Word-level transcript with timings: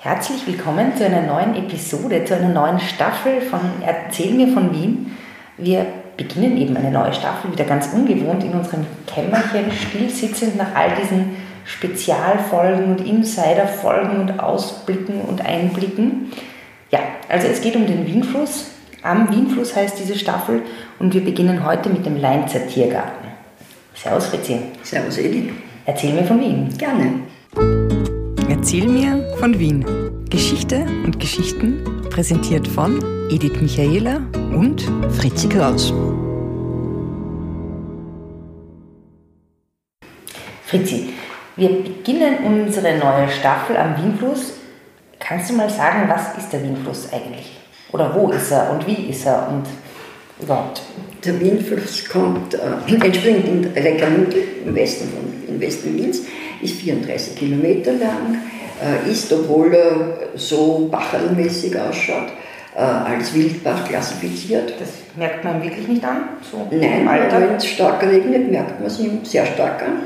Herzlich 0.00 0.46
willkommen 0.46 0.96
zu 0.96 1.04
einer 1.04 1.22
neuen 1.22 1.56
Episode, 1.56 2.24
zu 2.24 2.36
einer 2.36 2.50
neuen 2.50 2.78
Staffel 2.78 3.40
von 3.40 3.58
Erzähl 3.84 4.32
mir 4.32 4.46
von 4.46 4.72
Wien. 4.72 5.16
Wir 5.56 5.86
beginnen 6.16 6.56
eben 6.56 6.76
eine 6.76 6.92
neue 6.92 7.12
Staffel, 7.12 7.50
wieder 7.50 7.64
ganz 7.64 7.88
ungewohnt 7.92 8.44
in 8.44 8.52
unserem 8.52 8.86
Kämmerchen, 9.08 9.72
still 9.72 10.08
sitzend 10.08 10.56
nach 10.56 10.72
all 10.72 10.90
diesen 11.02 11.34
Spezialfolgen 11.64 12.92
und 12.92 13.04
Insiderfolgen 13.04 14.20
und 14.20 14.38
Ausblicken 14.38 15.20
und 15.22 15.44
Einblicken. 15.44 16.30
Ja, 16.92 17.00
also 17.28 17.48
es 17.48 17.60
geht 17.60 17.74
um 17.74 17.84
den 17.84 18.06
Wienfluss. 18.06 18.70
Am 19.02 19.28
Wienfluss 19.32 19.74
heißt 19.74 19.98
diese 19.98 20.16
Staffel 20.16 20.62
und 21.00 21.12
wir 21.12 21.24
beginnen 21.24 21.66
heute 21.66 21.88
mit 21.90 22.06
dem 22.06 22.18
Leinzer 22.20 22.68
Tiergarten. 22.68 23.26
Servus 23.96 24.26
Fritzi. 24.26 24.60
Servus 24.84 25.18
Edi. 25.18 25.52
Erzähl 25.86 26.12
mir 26.12 26.22
von 26.22 26.40
Wien. 26.40 26.68
Gerne. 26.78 27.87
Erzähl 28.60 28.88
mir 28.88 29.24
von 29.38 29.56
Wien. 29.56 29.84
Geschichte 30.30 30.84
und 31.04 31.20
Geschichten 31.20 32.02
präsentiert 32.10 32.66
von 32.66 32.98
Edith 33.30 33.60
Michaela 33.60 34.16
und 34.52 34.82
Fritzi 35.16 35.48
Kraus. 35.48 35.94
Fritzi, 40.66 41.10
wir 41.54 41.68
beginnen 41.68 42.38
unsere 42.44 42.98
neue 42.98 43.28
Staffel 43.28 43.76
am 43.76 43.96
Wienfluss. 43.96 44.54
Kannst 45.20 45.50
du 45.50 45.54
mal 45.54 45.70
sagen, 45.70 46.08
was 46.08 46.36
ist 46.36 46.52
der 46.52 46.60
Wienfluss 46.64 47.12
eigentlich? 47.12 47.56
Oder 47.92 48.12
wo 48.12 48.28
ist 48.30 48.50
er 48.50 48.72
und 48.72 48.84
wie 48.88 49.08
ist 49.08 49.24
er 49.24 49.48
und 49.50 49.66
überhaupt? 50.42 50.82
Der 51.24 51.38
Wienfluss 51.38 52.08
kommt, 52.08 52.54
äh, 52.54 52.58
entspringt 53.06 53.46
in 53.46 53.64
Reckermündel 53.66 54.42
im 54.66 54.74
Westen, 54.74 55.08
von, 55.10 55.54
im 55.54 55.60
Westen 55.60 55.96
Wiens 55.96 56.22
ist 56.62 56.80
34 56.80 57.36
Kilometer 57.36 57.92
lang, 57.92 58.38
äh, 58.82 59.10
ist, 59.10 59.32
obwohl 59.32 59.74
er 59.74 60.18
so 60.36 60.88
bacherlmäßig 60.90 61.78
ausschaut, 61.78 62.28
äh, 62.74 62.80
als 62.80 63.34
Wildbach 63.34 63.88
klassifiziert. 63.88 64.74
Das 64.78 64.88
merkt 65.16 65.44
man 65.44 65.62
wirklich 65.62 65.88
nicht 65.88 66.04
an? 66.04 66.28
So 66.50 66.66
Nein, 66.70 67.08
wenn 67.08 67.56
es 67.56 67.66
stark 67.66 68.02
regnet, 68.02 68.50
merkt 68.50 68.78
man 68.80 68.86
es 68.86 69.00
ihm 69.00 69.24
sehr 69.24 69.46
stark 69.46 69.82
an 69.82 70.02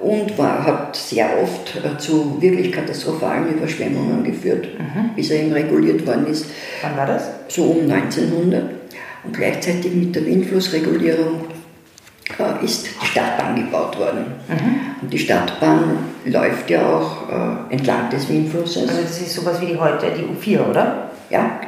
und 0.00 0.38
war, 0.38 0.64
hat 0.64 0.96
sehr 0.96 1.28
oft 1.42 1.76
äh, 1.76 1.98
zu 1.98 2.40
wirklich 2.40 2.72
katastrophalen 2.72 3.54
Überschwemmungen 3.54 4.24
geführt, 4.24 4.68
mhm. 4.78 5.10
bis 5.16 5.30
er 5.30 5.42
eben 5.42 5.52
reguliert 5.52 6.06
worden 6.06 6.26
ist. 6.28 6.46
Wann 6.82 6.96
war 6.96 7.06
das? 7.06 7.30
So 7.48 7.64
um 7.64 7.90
1900. 7.90 8.70
Und 9.24 9.36
gleichzeitig 9.36 9.92
mit 9.92 10.14
der 10.14 10.24
Windflussregulierung 10.24 11.46
ist 12.62 12.88
die 13.02 13.06
Stadtbahn 13.06 13.56
gebaut 13.56 13.98
worden. 13.98 14.26
Mhm. 14.48 15.02
Und 15.02 15.12
die 15.12 15.18
Stadtbahn 15.18 15.98
läuft 16.24 16.70
ja 16.70 16.86
auch 16.86 17.28
äh, 17.28 17.74
entlang 17.74 18.10
des 18.10 18.28
Wienflusses. 18.28 18.88
Also 18.88 19.02
das 19.02 19.20
ist 19.20 19.34
sowas 19.34 19.60
wie 19.60 19.66
die 19.66 19.78
heute, 19.78 20.06
die 20.16 20.24
U4, 20.24 20.70
oder? 20.70 21.10
Ja, 21.30 21.60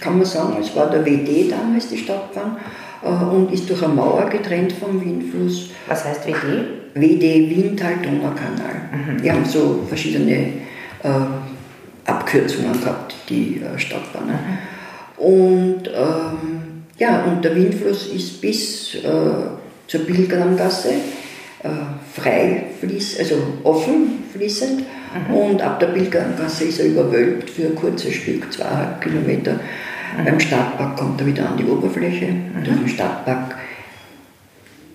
kann 0.00 0.18
man 0.18 0.26
sagen, 0.26 0.56
es 0.60 0.74
war 0.76 0.90
der 0.90 1.04
WD 1.04 1.50
damals, 1.50 1.88
die 1.88 1.98
Stadtbahn, 1.98 2.56
äh, 3.02 3.08
und 3.08 3.52
ist 3.52 3.68
durch 3.68 3.82
eine 3.82 3.94
Mauer 3.94 4.28
getrennt 4.28 4.72
vom 4.72 5.02
Wienfluss. 5.02 5.70
Was 5.86 6.04
heißt 6.04 6.26
WD? 6.26 6.78
WD 6.94 7.50
Wiental-Donaukanal. 7.50 8.88
Mhm. 8.92 9.22
Die 9.22 9.30
haben 9.30 9.44
so 9.44 9.84
verschiedene 9.88 10.52
äh, 11.02 11.08
Abkürzungen 12.06 12.80
gehabt, 12.80 13.14
die 13.28 13.60
äh, 13.62 13.78
Stadtbahn. 13.78 14.26
Mhm. 14.26 15.24
Und 15.24 15.88
ähm, 15.88 16.84
ja, 16.98 17.24
und 17.24 17.44
der 17.44 17.54
Wienfluss 17.54 18.06
ist 18.06 18.40
bis 18.40 18.94
äh, 18.96 19.08
zur 19.88 20.06
Pilgramgasse 20.06 20.90
äh, 21.64 21.68
frei 22.14 22.64
fließend, 22.80 23.20
also 23.20 23.42
offen 23.64 24.22
fließend. 24.32 24.84
Mhm. 25.28 25.34
Und 25.34 25.62
ab 25.62 25.80
der 25.80 25.88
Pilgramgasse 25.88 26.64
ist 26.64 26.78
er 26.78 26.86
überwölbt 26.86 27.50
für 27.50 27.64
ein 27.64 27.74
kurzes 27.74 28.14
Stück, 28.14 28.52
zweieinhalb 28.52 29.00
Kilometer. 29.00 29.54
Mhm. 29.54 30.24
Beim 30.24 30.40
Stadtpark 30.40 30.96
kommt 30.96 31.20
er 31.20 31.26
wieder 31.26 31.48
an 31.48 31.56
die 31.56 31.64
Oberfläche. 31.64 32.26
Mhm. 32.26 32.64
Durch 32.64 32.76
den 32.76 32.88
Stadtpark 32.88 33.56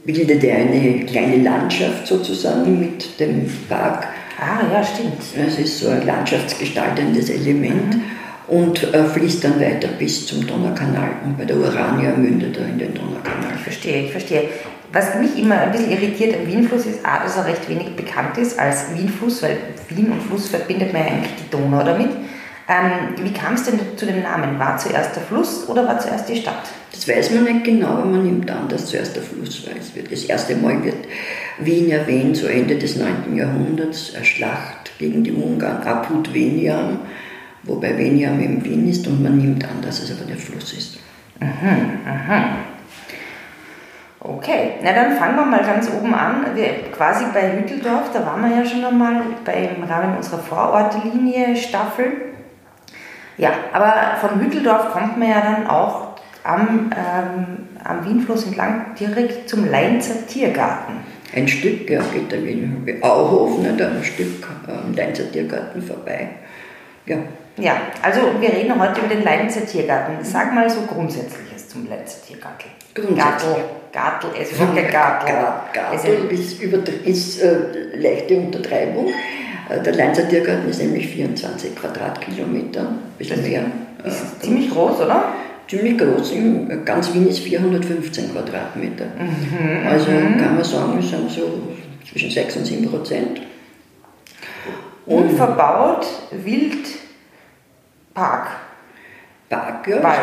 bildet 0.05 0.43
er 0.43 0.57
eine 0.57 1.05
kleine 1.05 1.37
Landschaft 1.37 2.07
sozusagen 2.07 2.79
mit 2.79 3.19
dem 3.19 3.49
Park. 3.67 4.07
Ah, 4.39 4.61
ja, 4.71 4.83
stimmt. 4.83 5.21
Es 5.35 5.59
ist 5.59 5.79
so 5.79 5.89
ein 5.89 6.05
landschaftsgestaltendes 6.05 7.29
Element. 7.29 7.95
Mhm 7.95 8.01
und 8.47 8.93
äh, 8.93 9.05
fließt 9.05 9.43
dann 9.43 9.59
weiter 9.59 9.87
bis 9.87 10.27
zum 10.27 10.45
Donaukanal. 10.45 11.11
Und 11.23 11.37
bei 11.37 11.45
der 11.45 11.57
Urania 11.57 12.15
mündet 12.15 12.57
er 12.57 12.67
in 12.67 12.77
den 12.77 12.93
Donaukanal. 12.93 13.53
Ich 13.55 13.61
verstehe, 13.61 14.05
ich 14.05 14.11
verstehe. 14.11 14.49
Was 14.93 15.15
mich 15.15 15.37
immer 15.39 15.59
ein 15.59 15.71
bisschen 15.71 15.91
irritiert 15.91 16.35
am 16.35 16.47
Wienfluss 16.47 16.85
ist, 16.85 17.05
A, 17.05 17.23
dass 17.23 17.35
er 17.35 17.45
recht 17.45 17.67
wenig 17.67 17.95
bekannt 17.95 18.37
ist 18.37 18.59
als 18.59 18.95
Wienfluss, 18.95 19.41
weil 19.41 19.57
Wien 19.89 20.11
und 20.11 20.21
Fluss 20.21 20.47
verbindet 20.47 20.93
man 20.93 21.01
ja 21.01 21.07
eigentlich 21.09 21.33
die 21.43 21.49
Donau 21.49 21.83
damit. 21.83 22.11
Ähm, 22.69 23.15
wie 23.21 23.33
kam 23.33 23.55
es 23.55 23.63
denn 23.63 23.79
zu 23.97 24.05
dem 24.05 24.21
Namen? 24.21 24.57
War 24.57 24.77
zuerst 24.77 25.15
der 25.15 25.23
Fluss 25.23 25.67
oder 25.67 25.85
war 25.85 25.99
zuerst 25.99 26.29
die 26.29 26.37
Stadt? 26.37 26.69
Das 26.91 27.07
weiß 27.07 27.31
man 27.31 27.43
nicht 27.43 27.65
genau, 27.65 27.87
aber 27.87 28.05
man 28.05 28.23
nimmt 28.23 28.49
an, 28.49 28.69
dass 28.69 28.85
zuerst 28.85 29.15
der 29.15 29.23
Fluss 29.23 29.65
war. 29.65 29.73
Das 30.09 30.23
erste 30.23 30.55
Mal 30.55 30.83
wird 30.83 31.07
Wien 31.57 31.89
erwähnt, 31.89 32.37
so 32.37 32.45
Ende 32.45 32.77
des 32.77 32.95
9. 32.95 33.35
Jahrhunderts, 33.35 34.13
eine 34.15 34.23
Schlacht 34.23 34.91
gegen 34.99 35.23
die 35.23 35.31
Ungarn, 35.31 35.81
Apud 35.83 36.33
Veniam 36.33 36.99
wobei 37.63 37.97
Veniam 37.97 38.39
im 38.39 38.63
Wien 38.63 38.89
ist 38.89 39.07
und 39.07 39.23
man 39.23 39.37
nimmt 39.37 39.63
an, 39.63 39.81
dass 39.81 40.03
es 40.03 40.11
aber 40.11 40.25
der 40.25 40.37
Fluss 40.37 40.73
ist. 40.73 40.99
Mhm, 41.39 42.07
aha. 42.07 42.57
Okay, 44.25 44.75
na 44.81 44.93
dann 44.93 45.17
fangen 45.17 45.35
wir 45.35 45.45
mal 45.45 45.63
ganz 45.63 45.89
oben 45.91 46.13
an. 46.13 46.45
Wir, 46.55 46.91
quasi 46.95 47.25
bei 47.33 47.57
Hütteldorf, 47.57 48.11
da 48.13 48.25
waren 48.25 48.41
wir 48.41 48.57
ja 48.57 48.65
schon 48.65 48.85
einmal 48.85 49.21
beim 49.43 49.83
Rahmen 49.83 50.15
unserer 50.15 50.39
Vorortlinie 50.39 51.57
Staffel. 51.57 52.05
Ja, 53.37 53.49
aber 53.73 54.17
von 54.21 54.39
Hütteldorf 54.39 54.91
kommt 54.91 55.17
man 55.17 55.27
ja 55.27 55.41
dann 55.41 55.67
auch 55.67 56.13
am, 56.45 56.91
ähm, 56.91 57.67
am 57.83 58.05
Wienfluss 58.05 58.45
entlang 58.45 58.95
direkt 58.97 59.49
zum 59.49 59.69
Leinzer 59.69 60.25
Tiergarten. 60.25 60.93
Ein 61.35 61.47
Stück 61.47 61.89
ja, 61.89 62.01
geht 62.13 62.31
der 62.31 62.45
Wien 62.45 62.99
Auhof, 63.01 63.59
nicht, 63.59 63.81
ein 63.81 64.03
Stück 64.03 64.47
am 64.67 64.93
Leinzer 64.93 65.29
Tiergarten 65.29 65.81
vorbei. 65.81 66.29
Ja. 67.05 67.17
Ja, 67.57 67.75
also 68.01 68.21
wir 68.39 68.49
reden 68.49 68.79
heute 68.79 69.01
über 69.01 69.13
den 69.13 69.23
Leidenzer 69.23 69.65
Tiergarten. 69.65 70.15
Sag 70.23 70.53
mal 70.55 70.69
so 70.69 70.81
Grundsätzliches 70.81 71.69
zum 71.69 71.87
Leidenzer 71.87 72.25
Tiergarten. 72.25 72.69
Gartel. 73.15 73.82
Gartel, 73.93 74.31
es 74.41 74.51
ist 74.51 74.59
der 74.59 74.83
Gartel. 74.85 75.35
Gartel 75.71 76.31
ist, 76.31 76.59
ist 77.05 77.41
äh, 77.41 77.95
leichte 77.95 78.35
Untertreibung. 78.35 79.09
Äh, 79.69 79.81
der 79.81 79.93
Leinzer 79.93 80.27
Tiergarten 80.27 80.67
ist 80.67 80.81
nämlich 80.81 81.07
24 81.09 81.75
Quadratkilometer, 81.75 82.81
ein 82.81 82.99
bisschen 83.19 83.43
mehr. 83.43 83.65
Ist 84.03 84.21
äh, 84.21 84.41
ziemlich 84.41 84.71
groß, 84.71 85.01
oder? 85.01 85.33
Ziemlich 85.67 85.97
groß. 85.99 86.33
Ganz 86.85 87.13
Wien 87.13 87.27
ist 87.27 87.39
415 87.39 88.31
Quadratmeter. 88.31 89.05
Mhm, 89.05 89.87
also 89.87 90.09
mhm. 90.09 90.37
kann 90.37 90.55
man 90.55 90.63
sagen, 90.63 90.95
wir 90.95 91.03
sind 91.07 91.29
so 91.29 91.61
zwischen 92.09 92.31
6 92.31 92.57
und 92.57 92.65
7 92.65 92.89
Prozent. 92.89 93.41
Unverbaut, 95.05 96.07
wild, 96.31 96.87
Park. 98.13 98.47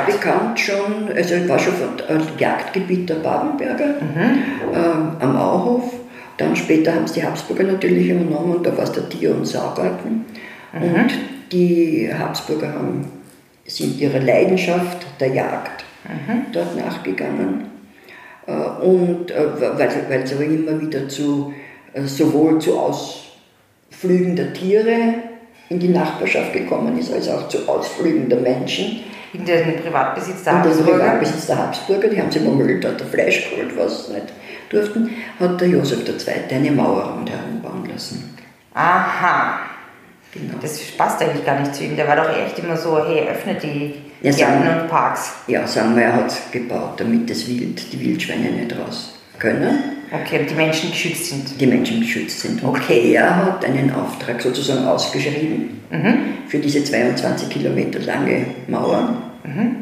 Ist 0.08 0.18
bekannt 0.18 0.58
schon, 0.58 1.08
also 1.14 1.48
war 1.48 1.58
schon 1.58 1.74
von 1.74 1.98
äh, 2.08 2.20
Jagdgebiet 2.38 3.08
der 3.08 3.16
Babenberger 3.16 3.86
mhm. 3.86 4.42
ähm, 4.74 5.12
am 5.20 5.36
Auhof. 5.36 5.92
Dann 6.36 6.56
später 6.56 6.94
haben 6.94 7.04
es 7.04 7.12
die 7.12 7.24
Habsburger 7.24 7.64
natürlich 7.64 8.08
übernommen 8.08 8.56
und 8.56 8.66
da 8.66 8.76
war 8.76 8.84
es 8.84 8.92
der 8.92 9.08
Tier- 9.08 9.34
und 9.34 9.46
Saugarten. 9.46 10.24
Mhm. 10.72 10.82
Und 10.82 11.12
die 11.52 12.10
Habsburger 12.12 12.72
haben, 12.72 13.06
sind 13.66 14.00
ihrer 14.00 14.20
Leidenschaft 14.20 15.06
der 15.20 15.28
Jagd 15.28 15.84
mhm. 16.04 16.46
dort 16.52 16.76
nachgegangen. 16.76 17.66
Äh, 18.46 18.52
und 18.52 19.30
äh, 19.30 19.60
weil, 19.60 20.08
weil 20.08 20.22
es 20.22 20.32
aber 20.32 20.44
immer 20.44 20.80
wieder 20.80 21.08
zu, 21.08 21.52
äh, 21.92 22.02
sowohl 22.02 22.58
zu 22.58 22.78
Ausflügen 22.78 24.36
der 24.36 24.52
Tiere 24.52 25.14
in 25.68 25.78
die 25.78 25.88
Nachbarschaft 25.88 26.52
gekommen 26.52 26.98
ist, 26.98 27.12
als 27.12 27.28
auch 27.28 27.48
zu 27.48 27.68
Ausflügen 27.68 28.28
der 28.28 28.40
Menschen. 28.40 29.00
In 29.32 29.44
den 29.44 29.82
Privatbesitz 29.82 30.42
der 30.44 30.54
Habsburger? 30.54 30.80
In 30.80 30.86
den 30.86 30.98
Privatbesitz 30.98 31.46
der 31.46 31.58
Habsburger, 31.58 32.08
die 32.08 32.20
haben 32.20 32.30
sich 32.30 32.44
womöglich 32.44 32.80
dort 32.80 33.00
Fleisch 33.02 33.50
geholt, 33.50 33.76
was 33.76 34.06
sie 34.06 34.14
nicht 34.14 34.26
durften, 34.70 35.10
hat 35.38 35.60
der 35.60 35.68
Josef 35.68 36.00
II. 36.08 36.56
eine 36.56 36.70
Mauer 36.70 37.14
rundherum 37.16 37.60
bauen 37.62 37.88
lassen. 37.90 38.36
Aha. 38.74 39.60
Genau. 40.32 40.54
Das 40.62 40.80
passt 40.96 41.20
eigentlich 41.22 41.44
gar 41.44 41.58
nicht 41.58 41.74
zu 41.74 41.84
ihm. 41.84 41.96
Der 41.96 42.06
war 42.06 42.16
doch 42.16 42.28
echt 42.36 42.58
immer 42.58 42.76
so, 42.76 43.04
hey, 43.04 43.28
öffnet 43.28 43.62
die 43.62 43.94
ja, 44.22 44.30
Gärten 44.30 44.80
und 44.82 44.88
Parks. 44.88 45.32
Ja, 45.48 45.66
sagen 45.66 45.96
wir, 45.96 46.04
er 46.04 46.12
hat 46.14 46.28
es 46.28 46.50
gebaut, 46.52 46.98
damit 46.98 47.28
das 47.28 47.48
Wild, 47.48 47.92
die 47.92 48.00
Wildschweine 48.00 48.50
nicht 48.50 48.76
raus 48.78 49.14
können. 49.38 49.99
Okay, 50.12 50.40
und 50.40 50.50
die 50.50 50.54
Menschen 50.54 50.90
geschützt 50.90 51.26
sind? 51.26 51.60
Die 51.60 51.66
Menschen 51.66 52.00
geschützt 52.00 52.40
sind. 52.40 52.62
Und 52.62 52.70
okay. 52.70 53.12
er 53.12 53.36
hat 53.36 53.64
einen 53.64 53.92
Auftrag 53.92 54.42
sozusagen 54.42 54.84
ausgeschrieben 54.84 55.80
mhm. 55.90 56.14
für 56.48 56.58
diese 56.58 56.82
22 56.82 57.48
Kilometer 57.48 58.00
lange 58.00 58.46
Mauer. 58.66 59.16
Mhm. 59.44 59.76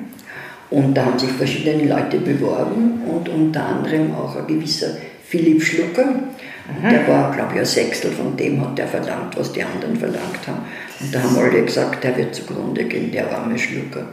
Und 0.70 0.94
da 0.94 1.06
haben 1.06 1.18
sich 1.18 1.30
verschiedene 1.30 1.84
Leute 1.84 2.18
beworben 2.18 3.02
und 3.06 3.28
unter 3.28 3.64
anderem 3.64 4.14
auch 4.14 4.36
ein 4.36 4.46
gewisser 4.46 4.98
Philipp 5.24 5.62
Schlucker. 5.62 6.04
Mhm. 6.04 6.90
Der 6.90 7.08
war, 7.08 7.34
glaube 7.34 7.54
ich, 7.54 7.60
ein 7.60 7.64
Sechstel 7.64 8.10
von 8.10 8.36
dem 8.36 8.60
hat 8.60 8.76
der 8.76 8.86
verlangt, 8.86 9.34
was 9.36 9.52
die 9.52 9.62
anderen 9.62 9.96
verlangt 9.96 10.46
haben. 10.46 10.60
Und 11.00 11.14
da 11.14 11.22
haben 11.22 11.38
alle 11.38 11.64
gesagt, 11.64 12.04
der 12.04 12.14
wird 12.18 12.34
zugrunde 12.34 12.84
gehen, 12.84 13.10
der 13.10 13.34
arme 13.34 13.58
Schlucker. 13.58 14.06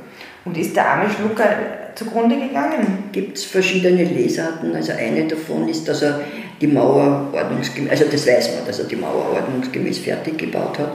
Und 0.46 0.58
ist 0.58 0.76
der 0.76 0.88
arme 0.88 1.10
Schlucker 1.10 1.50
zugrunde 1.96 2.36
gegangen? 2.36 3.06
Gibt 3.12 3.38
es 3.38 3.46
verschiedene 3.46 4.04
Lesarten. 4.04 4.76
Also 4.76 4.92
eine 4.92 5.28
davon 5.28 5.68
ist, 5.68 5.88
dass 5.88 6.04
er 6.04 6.22
die 6.62 6.68
Mauer 6.68 7.28
ordnungsgemäß, 7.34 7.92
also 7.92 8.06
das 8.10 8.28
weiß 8.28 8.56
man, 8.56 8.66
dass 8.66 8.80
er 8.80 8.86
die 8.86 8.96
Mauer 8.96 9.34
ordnungsgemäß 9.34 10.00
fertig 10.00 10.38
gebaut 10.38 10.78
hat. 10.80 10.92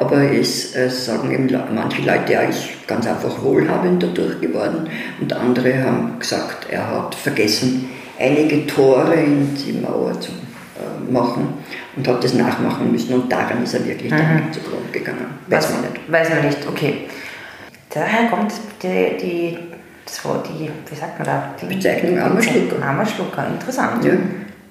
Aber 0.00 0.22
es 0.22 0.74
äh, 0.74 0.88
sagen 0.88 1.30
eben 1.32 1.48
manche 1.72 2.02
Leute, 2.02 2.32
er 2.32 2.48
ist 2.48 2.86
ganz 2.86 3.06
einfach 3.06 3.42
wohlhabend 3.42 4.02
dadurch 4.02 4.40
geworden. 4.40 4.88
Und 5.20 5.32
andere 5.32 5.84
haben 5.84 6.18
gesagt, 6.18 6.66
er 6.70 6.90
hat 6.90 7.14
vergessen, 7.14 7.90
einige 8.18 8.66
Tore 8.66 9.14
in 9.14 9.54
die 9.54 9.72
Mauer 9.72 10.18
zu 10.20 10.32
äh, 10.32 11.12
machen 11.12 11.54
und 11.94 12.08
hat 12.08 12.24
das 12.24 12.34
nachmachen 12.34 12.90
müssen. 12.90 13.14
Und 13.14 13.30
daran 13.30 13.62
ist 13.62 13.74
er 13.74 13.86
wirklich 13.86 14.12
mhm. 14.12 14.52
zugrunde 14.52 14.90
gegangen. 14.90 15.26
Weiß 15.46 15.70
man 15.70 15.82
nicht. 15.82 16.10
Weiß 16.10 16.30
man 16.30 16.46
nicht, 16.46 16.58
okay. 16.66 16.94
Daher 17.94 18.28
kommt 18.28 18.52
die, 18.82 19.16
die, 19.16 19.56
die 19.56 20.70
wie 20.90 20.94
sagt 20.96 21.18
man 21.18 21.26
da? 21.26 21.54
Die 21.62 21.72
Bezeichnung 21.72 22.18
armer 22.18 22.42
Schlucker. 22.42 22.82
Armer 22.82 23.06
Schlucker, 23.06 23.46
interessant. 23.46 24.04
Ja. 24.04 24.12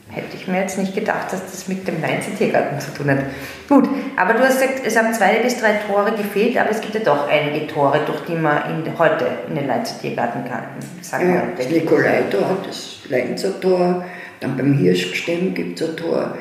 Hätte 0.10 0.36
ich 0.36 0.48
mir 0.48 0.60
jetzt 0.60 0.78
nicht 0.78 0.94
gedacht, 0.94 1.32
dass 1.32 1.42
das 1.50 1.68
mit 1.68 1.88
dem 1.88 2.00
Mainzer 2.00 2.36
Tiergarten 2.38 2.80
zu 2.80 2.94
tun 2.94 3.10
hat. 3.10 3.20
Gut, 3.68 3.90
aber 4.16 4.34
du 4.34 4.42
hast 4.42 4.60
gesagt, 4.60 4.82
es 4.86 4.96
haben 4.96 5.12
zwei 5.14 5.38
bis 5.38 5.60
drei 5.60 5.80
Tore 5.88 6.12
gefehlt, 6.12 6.56
aber 6.56 6.70
es 6.70 6.82
gibt 6.82 6.94
ja 6.94 7.00
doch 7.00 7.28
einige 7.28 7.66
Tore, 7.66 8.02
durch 8.06 8.20
die 8.28 8.36
man 8.36 8.58
in, 8.70 9.00
heute 9.00 9.26
in 9.48 9.56
den 9.56 9.68
Leinzer 9.68 10.00
Tiergarten 10.00 10.44
kann. 10.48 10.66
Sagen 11.02 11.34
ja, 11.34 11.44
das 11.58 11.68
Nikolai-Tor, 11.68 12.58
das 12.68 13.00
Leinzer 13.10 13.60
Tor, 13.60 14.04
dann 14.40 14.56
beim 14.56 14.74
Hirschgestemm 14.74 15.56
gibt 15.56 15.82
es 15.82 15.90
ein 15.90 15.98
Tor, 15.98 16.38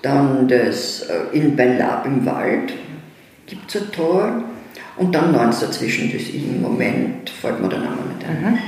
dann 0.00 0.48
das 0.48 1.02
äh, 1.02 1.36
in, 1.36 1.54
beim 1.54 1.76
Lab 1.76 2.06
im 2.06 2.24
Wald 2.24 2.72
gibt 3.46 3.74
es 3.74 3.82
ein 3.82 3.92
Tor, 3.92 4.42
und 4.96 5.14
dann 5.14 5.32
neun 5.32 5.50
dazwischen. 5.50 6.12
Das 6.12 6.28
im 6.28 6.62
Moment 6.62 7.30
fällt 7.30 7.60
mir 7.60 7.68
der 7.68 7.80
Name 7.80 8.02
nicht 8.14 8.28
ein. 8.28 8.52
Mhm. 8.52 8.58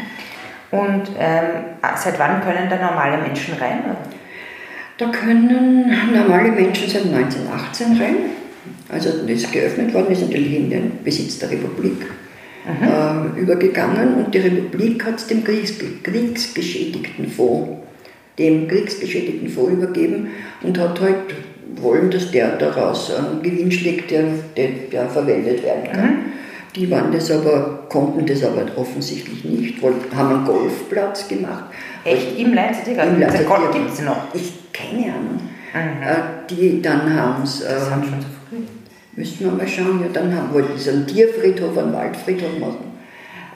Und 0.70 1.10
ähm, 1.18 1.44
seit 1.96 2.18
wann 2.18 2.42
können 2.42 2.68
da 2.68 2.76
normale 2.76 3.18
Menschen 3.18 3.54
rein? 3.54 3.82
Da 4.98 5.06
können 5.06 5.92
normale 6.12 6.50
Menschen 6.50 6.88
seit 6.88 7.04
1918 7.04 8.00
rein. 8.00 8.16
Also 8.88 9.10
das 9.10 9.30
ist 9.30 9.52
geöffnet 9.52 9.92
worden, 9.92 10.12
ist 10.12 10.22
natürlich 10.22 10.54
in 10.54 10.70
den 10.70 11.04
Besitz 11.04 11.38
der 11.38 11.50
Republik 11.50 12.06
mhm. 12.66 13.36
äh, 13.36 13.40
übergegangen 13.40 14.14
und 14.14 14.34
die 14.34 14.38
Republik 14.38 15.04
hat 15.04 15.16
es 15.16 15.26
dem 15.26 15.44
Kriegs 15.44 15.74
Kriegsgeschädigten 16.02 17.28
Fonds, 17.28 17.82
dem 18.38 18.68
Kriegsgeschädigten 18.68 19.48
Fonds 19.48 19.72
übergeben 19.72 20.28
und 20.62 20.78
hat 20.78 21.00
halt 21.00 21.34
wollen, 21.80 22.10
dass 22.10 22.30
der 22.30 22.56
daraus 22.56 23.12
einen 23.14 23.42
Gewinn 23.42 23.70
schlägt, 23.70 24.10
der, 24.10 24.24
der, 24.56 24.68
der 24.90 25.08
verwendet 25.08 25.62
werden 25.62 25.84
kann. 25.90 26.04
Mhm. 26.04 26.18
Die 26.76 26.90
waren 26.90 27.12
das 27.12 27.30
aber, 27.30 27.86
konnten 27.88 28.26
das 28.26 28.42
aber 28.42 28.66
offensichtlich 28.76 29.44
nicht, 29.44 29.80
wollten, 29.80 30.16
haben 30.16 30.34
einen 30.34 30.44
Golfplatz 30.44 31.28
gemacht. 31.28 31.64
Echt? 32.04 32.38
Im 32.38 32.52
Leipziger 32.52 33.44
Golf 33.44 33.72
gibt 33.72 33.92
es 33.92 34.02
noch? 34.02 34.34
Ich, 34.34 34.72
keine 34.72 35.12
Ahnung. 35.12 35.40
Mhm. 35.72 36.02
Äh, 36.02 36.50
die 36.50 36.82
dann 36.82 37.14
haben 37.14 37.42
es. 37.44 37.60
das 37.60 37.90
haben 37.90 38.02
ähm, 38.02 38.08
schon 38.08 38.20
so 38.20 38.26
früh. 38.48 38.56
Müssten 39.16 39.44
wir 39.44 39.52
mal 39.52 39.68
schauen, 39.68 40.00
ja, 40.00 40.08
dann 40.12 40.34
haben, 40.34 40.52
wollten 40.52 40.76
sie 40.76 40.90
einen 40.90 41.06
Tierfriedhof, 41.06 41.78
einen 41.78 41.92
Waldfriedhof 41.92 42.58
machen. 42.58 42.94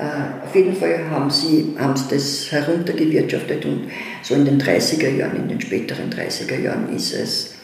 Uh, 0.00 0.47
auf 0.47 0.55
jeden 0.55 0.76
Fall 0.76 1.11
haben 1.11 1.29
sie, 1.29 1.75
haben 1.76 1.97
sie 1.97 2.05
das 2.15 2.53
heruntergewirtschaftet 2.53 3.65
und 3.65 3.91
so 4.23 4.37
in 4.37 4.44
den 4.44 4.61
30er 4.61 5.09
Jahren, 5.09 5.35
in 5.35 5.49
den 5.49 5.61
späteren 5.61 6.09
30er 6.09 6.56
Jahren 6.56 6.94
ist 6.94 7.12
es 7.12 7.57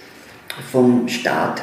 vom 0.71 1.09
Staat 1.09 1.63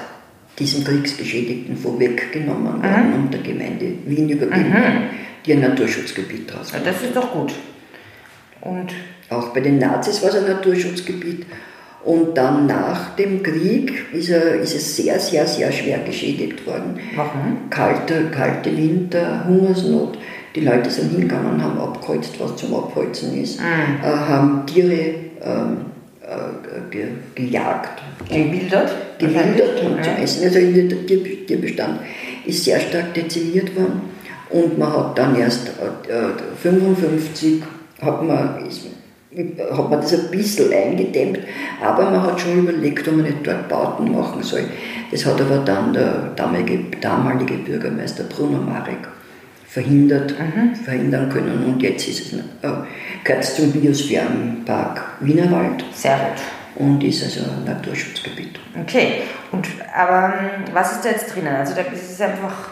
diesem 0.59 0.83
Kriegsgeschädigten 0.83 1.75
vorweggenommen 1.77 2.81
worden 2.83 3.09
mhm. 3.09 3.23
und 3.23 3.33
der 3.33 3.41
Gemeinde 3.41 3.93
Wien 4.05 4.29
übergeben 4.29 4.69
mhm. 4.69 5.03
die 5.45 5.53
ein 5.53 5.61
Naturschutzgebiet 5.61 6.49
daraus 6.51 6.71
ja, 6.71 6.79
Das 6.79 7.01
ist 7.01 7.15
doch 7.15 7.31
gut. 7.31 7.53
Und 8.61 8.93
auch 9.29 9.49
bei 9.53 9.61
den 9.61 9.79
Nazis 9.79 10.21
war 10.21 10.29
es 10.29 10.35
ein 10.35 10.47
Naturschutzgebiet. 10.47 11.45
Und 12.03 12.35
dann 12.35 12.65
nach 12.65 13.15
dem 13.15 13.43
Krieg 13.43 14.05
ist, 14.11 14.29
er, 14.29 14.55
ist 14.55 14.75
es 14.75 14.95
sehr, 14.95 15.19
sehr, 15.19 15.45
sehr 15.45 15.71
schwer 15.71 15.99
geschädigt 15.99 16.65
worden. 16.65 16.99
Warum? 17.15 17.69
Kalte, 17.69 18.25
kalte 18.31 18.75
Winter, 18.75 19.45
Hungersnot. 19.47 20.17
Die 20.55 20.61
Leute 20.61 20.89
sind 20.89 21.11
hingegangen, 21.11 21.63
haben 21.63 21.79
abgeholzt, 21.79 22.39
was 22.39 22.55
zum 22.55 22.73
Abholzen 22.73 23.41
ist, 23.41 23.59
mhm. 23.59 24.03
äh, 24.03 24.07
haben 24.07 24.65
Tiere 24.65 25.13
ähm, 25.41 25.77
äh, 25.77 25.90
ge, 26.89 27.07
gejagt. 27.35 28.01
Gewildert? 28.29 28.91
Gewildert 29.17 29.83
und 29.83 30.03
zum 30.03 30.15
Essen. 30.15 30.43
Also 30.43 30.59
der 30.59 31.05
Tier, 31.05 31.45
Tierbestand 31.45 31.99
ist 32.45 32.63
sehr 32.63 32.79
stark 32.79 33.13
dezimiert 33.13 33.75
worden. 33.75 34.01
Und 34.49 34.77
man 34.77 34.91
hat 34.91 35.17
dann 35.17 35.35
erst 35.35 35.69
äh, 35.69 36.31
hat 38.01 38.23
man, 38.23 38.65
ist, 38.67 38.87
hat 39.71 39.89
man 39.89 40.01
das 40.01 40.13
ein 40.13 40.31
bisschen 40.31 40.73
eingedämmt, 40.73 41.39
aber 41.81 42.09
man 42.09 42.23
hat 42.23 42.41
schon 42.41 42.59
überlegt, 42.59 43.07
ob 43.07 43.15
man 43.15 43.25
nicht 43.25 43.45
dort 43.45 43.69
Bauten 43.69 44.11
machen 44.11 44.43
soll. 44.43 44.65
Das 45.11 45.25
hat 45.25 45.39
aber 45.39 45.57
dann 45.59 45.93
der 45.93 46.31
damalige, 46.35 46.79
damalige 46.99 47.53
Bürgermeister 47.55 48.23
Bruno 48.23 48.57
Marek 48.57 49.07
verhindert, 49.71 50.35
mhm. 50.37 50.75
verhindern 50.75 51.29
können. 51.29 51.63
Und 51.65 51.81
jetzt 51.81 52.07
ist 52.07 52.33
es, 52.33 52.33
äh, 52.33 52.71
gehört 53.23 53.45
zum 53.45 53.71
Biosphärenpark 53.71 55.01
Wienerwald. 55.21 55.85
Sehr 55.93 56.17
gut. 56.17 56.83
Und 56.83 57.03
ist 57.03 57.23
also 57.23 57.41
ein 57.41 57.63
Naturschutzgebiet. 57.65 58.59
Okay, 58.81 59.21
und, 59.51 59.65
aber 59.95 60.33
ähm, 60.33 60.63
was 60.73 60.93
ist 60.93 61.05
da 61.05 61.09
jetzt 61.09 61.33
drinnen? 61.33 61.55
Also 61.55 61.73
da 61.75 61.81
ist 61.81 62.11
es 62.11 62.21
einfach... 62.21 62.69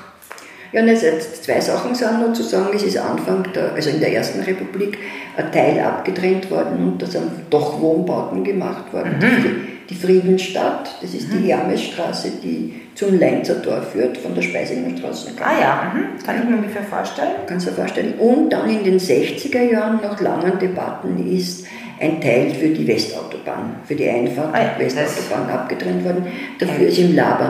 Ja, 0.71 0.83
ne, 0.83 0.95
zwei 0.95 1.59
Sachen 1.59 1.95
sind 1.95 2.19
noch 2.19 2.33
zu 2.33 2.43
sagen. 2.43 2.69
Es 2.75 2.83
ist 2.83 2.97
Anfang, 2.97 3.43
der, 3.55 3.73
also 3.73 3.89
in 3.89 3.99
der 3.99 4.13
Ersten 4.13 4.41
Republik, 4.41 4.99
ein 5.35 5.51
Teil 5.51 5.79
abgetrennt 5.79 6.51
worden 6.51 6.77
und 6.77 7.01
da 7.01 7.07
sind 7.07 7.31
doch 7.49 7.79
Wohnbauten 7.81 8.43
gemacht 8.43 8.93
worden. 8.93 9.17
Mhm. 9.19 9.67
Die 9.89 9.95
Friedensstadt, 9.95 10.97
das 11.01 11.15
ist 11.15 11.33
mhm. 11.33 11.43
die 11.43 11.53
Hermesstraße, 11.53 12.31
die 12.43 12.81
zum 12.93 13.19
Leinzer 13.19 13.61
Tor 13.61 13.81
führt, 13.81 14.17
von 14.19 14.35
der 14.35 14.43
Speisinger 14.43 14.95
Straße. 14.95 15.31
Ah 15.41 15.59
ja, 15.59 15.93
mhm. 15.93 16.23
kann 16.23 16.37
ich 16.37 16.47
mir 16.47 16.57
ungefähr 16.57 16.83
vorstellen. 16.83 17.31
Kannst 17.47 17.65
du 17.65 17.71
dir 17.71 17.77
vorstellen. 17.77 18.13
Und 18.19 18.51
dann 18.51 18.69
in 18.69 18.83
den 18.83 18.99
60er 18.99 19.71
Jahren, 19.71 19.99
nach 20.01 20.19
langen 20.21 20.59
Debatten, 20.59 21.35
ist 21.35 21.65
ein 21.99 22.21
Teil 22.21 22.51
für 22.51 22.69
die 22.69 22.87
Westautobahn, 22.87 23.77
für 23.85 23.95
die 23.95 24.07
Einfahrt 24.07 24.53
ah, 24.53 24.61
ja, 24.61 24.79
Westautobahn 24.79 25.49
abgetrennt 25.49 26.03
worden. 26.05 26.27
Dafür 26.59 26.87
ist 26.87 26.99
im 26.99 27.15
Lab, 27.15 27.41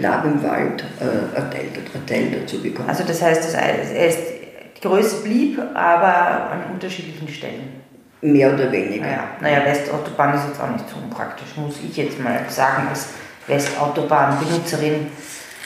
Lab 0.00 0.24
im 0.24 0.42
Wald 0.42 0.84
äh, 1.00 1.38
ein, 1.38 1.50
Teil, 1.50 1.66
ein 1.94 2.06
Teil 2.06 2.40
dazu 2.40 2.60
gekommen. 2.60 2.88
Also 2.88 3.04
das 3.04 3.22
heißt, 3.22 3.44
das 3.44 3.54
die 4.76 4.80
Größe 4.80 5.22
blieb, 5.22 5.58
aber 5.74 6.50
an 6.50 6.74
unterschiedlichen 6.74 7.28
Stellen. 7.28 7.83
Mehr 8.24 8.54
oder 8.54 8.72
weniger. 8.72 9.04
Naja, 9.04 9.28
naja 9.38 9.64
Westautobahn 9.66 10.34
ist 10.34 10.46
jetzt 10.48 10.60
auch 10.60 10.70
nicht 10.70 10.88
so 10.88 10.96
unpraktisch, 10.96 11.48
muss 11.56 11.74
ich 11.86 11.94
jetzt 11.94 12.18
mal 12.18 12.40
sagen, 12.48 12.88
als 12.88 13.08
Westautobahn-Benutzerin. 13.46 15.08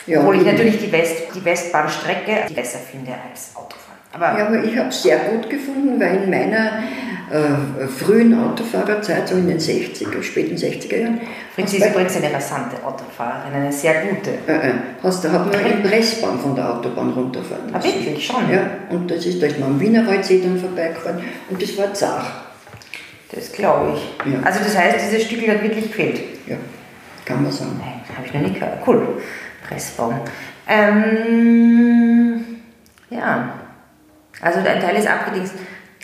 Ja, 0.09 0.19
obwohl 0.19 0.39
ich 0.39 0.45
natürlich 0.45 0.79
die, 0.81 0.91
West, 0.91 1.29
die 1.37 1.45
Westbahnstrecke 1.45 2.53
besser 2.53 2.79
finde 2.79 3.13
als 3.31 3.53
Autofahren. 3.55 3.99
Aber, 4.13 4.37
ja, 4.37 4.47
aber 4.47 4.65
ich 4.65 4.77
habe 4.77 4.89
es 4.89 5.03
sehr 5.03 5.19
gut 5.19 5.49
gefunden, 5.49 6.01
weil 6.01 6.25
in 6.25 6.31
meiner 6.31 6.83
äh, 7.31 7.87
frühen 7.87 8.37
Autofahrerzeit, 8.43 9.29
so 9.29 9.37
in 9.37 9.47
den 9.47 9.61
60er, 9.61 10.21
späten 10.21 10.57
60er 10.57 10.97
Jahren. 10.97 11.21
Fritz 11.55 11.75
ist 11.75 11.87
übrigens 11.87 12.17
eine 12.17 12.35
rasante 12.35 12.83
Autofahrerin, 12.85 13.55
eine 13.55 13.71
sehr 13.71 14.03
gute. 14.03 14.31
Äh, 14.49 14.71
äh, 14.71 14.73
hast, 15.01 15.25
da 15.25 15.31
hat 15.31 15.47
man 15.47 15.55
eine 15.55 15.77
Pressbahn 15.89 16.41
von 16.41 16.57
der 16.57 16.75
Autobahn 16.75 17.11
runterfahren 17.11 17.67
müssen. 17.67 17.77
Ah, 17.77 17.85
wirklich 17.85 18.27
schon? 18.27 18.51
Ja, 18.51 18.69
und 18.91 19.09
das 19.09 19.25
ist, 19.27 19.41
da 19.41 19.47
ist 19.47 19.61
man 19.61 19.69
am 19.69 19.81
Wienerwaldsee 19.81 20.41
dann 20.43 20.59
vorbeigefahren 20.59 21.23
und 21.51 21.63
das 21.63 21.79
war 21.79 21.95
zart. 21.95 22.48
Das 23.33 23.53
glaube 23.53 23.95
ich. 23.95 24.33
Ja. 24.33 24.41
Also 24.43 24.61
das 24.61 24.77
heißt, 24.77 24.97
dieses 25.05 25.27
Stück 25.27 25.47
hat 25.49 25.63
wirklich 25.63 25.89
gefehlt? 25.89 26.21
Ja, 26.47 26.57
kann 27.25 27.43
man 27.43 27.53
sagen. 27.53 27.79
Nein, 27.79 28.01
habe 28.17 28.27
ich 28.27 28.35
noch 28.35 28.41
nie 28.41 28.53
gehört. 28.53 28.87
Cool, 28.87 29.21
Pressbaum. 29.67 30.21
Ähm, 30.67 32.45
ja, 33.11 33.55
also 34.41 34.59
ein 34.61 34.81
Teil 34.81 34.97
ist 34.97 35.07
abgedingst. 35.07 35.55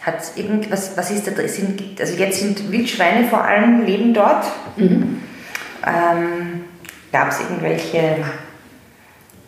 Hat 0.03 0.17
irgendwas, 0.37 0.97
was 0.97 1.11
ist 1.11 1.27
da 1.27 1.31
drin? 1.31 1.49
Sind, 1.49 1.83
also 1.99 2.15
jetzt 2.19 2.41
sind 2.41 2.71
Wildschweine 2.71 3.27
vor 3.27 3.43
allem, 3.43 3.87
leben 3.87 4.13
dort. 4.13 4.45
Mhm. 4.77 5.23
Ähm, 5.87 6.65
Gab 7.11 7.31
es 7.31 7.41
irgendwelche 7.41 8.17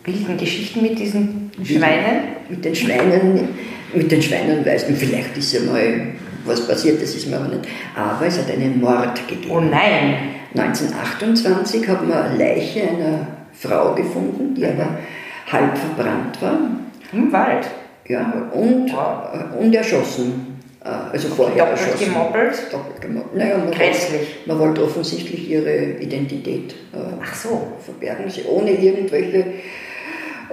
wilden 0.05 0.37
Geschichten 0.37 0.81
mit 0.81 0.97
diesen 0.97 1.51
Schweinen? 1.63 2.37
Mit 2.49 2.63
den 2.63 2.73
Schweinen, 2.73 3.49
mit 3.93 4.11
den 4.11 4.21
Schweinen 4.21 4.65
weiß 4.65 4.87
man, 4.87 4.97
vielleicht 4.97 5.37
ist 5.37 5.53
ja 5.53 5.59
mal 5.61 6.07
was 6.47 6.67
passiert, 6.67 7.01
das 7.01 7.15
ist 7.15 7.27
mir 7.27 7.37
aber 7.37 7.49
nicht. 7.49 7.67
Aber 7.95 8.25
es 8.25 8.37
hat 8.37 8.49
einen 8.49 8.79
Mord 8.79 9.27
gegeben. 9.27 9.51
Oh 9.51 9.59
nein! 9.59 10.35
1928 10.55 11.87
hat 11.87 12.07
man 12.07 12.17
eine 12.17 12.37
Leiche 12.37 12.83
einer 12.83 13.27
Frau 13.53 13.93
gefunden, 13.93 14.55
die 14.55 14.65
aber 14.65 14.97
halb 15.51 15.77
verbrannt 15.77 16.41
war. 16.41 16.57
Im 17.11 17.31
Wald? 17.31 17.67
Ja, 18.07 18.49
und, 18.51 18.91
wow. 18.91 19.59
und 19.59 19.73
erschossen. 19.73 20.59
Äh, 20.83 21.13
also 21.13 21.27
vorher 21.29 21.65
doppelt 21.65 21.79
erschossen. 21.81 22.05
gemoppelt? 22.05 22.53
Doppelt 22.71 23.01
gemoppelt. 23.01 23.35
Naja, 23.35 23.57
man 23.57 23.71
Grässlich. 23.71 24.21
Wollte, 24.21 24.47
man 24.47 24.59
wollte 24.59 24.83
offensichtlich 24.83 25.49
ihre 25.49 25.99
Identität 25.99 26.71
äh, 26.93 26.97
Ach 27.21 27.35
so. 27.35 27.67
verbergen, 27.83 28.29
sie 28.29 28.43
ohne 28.43 28.71
irgendwelche 28.71 29.45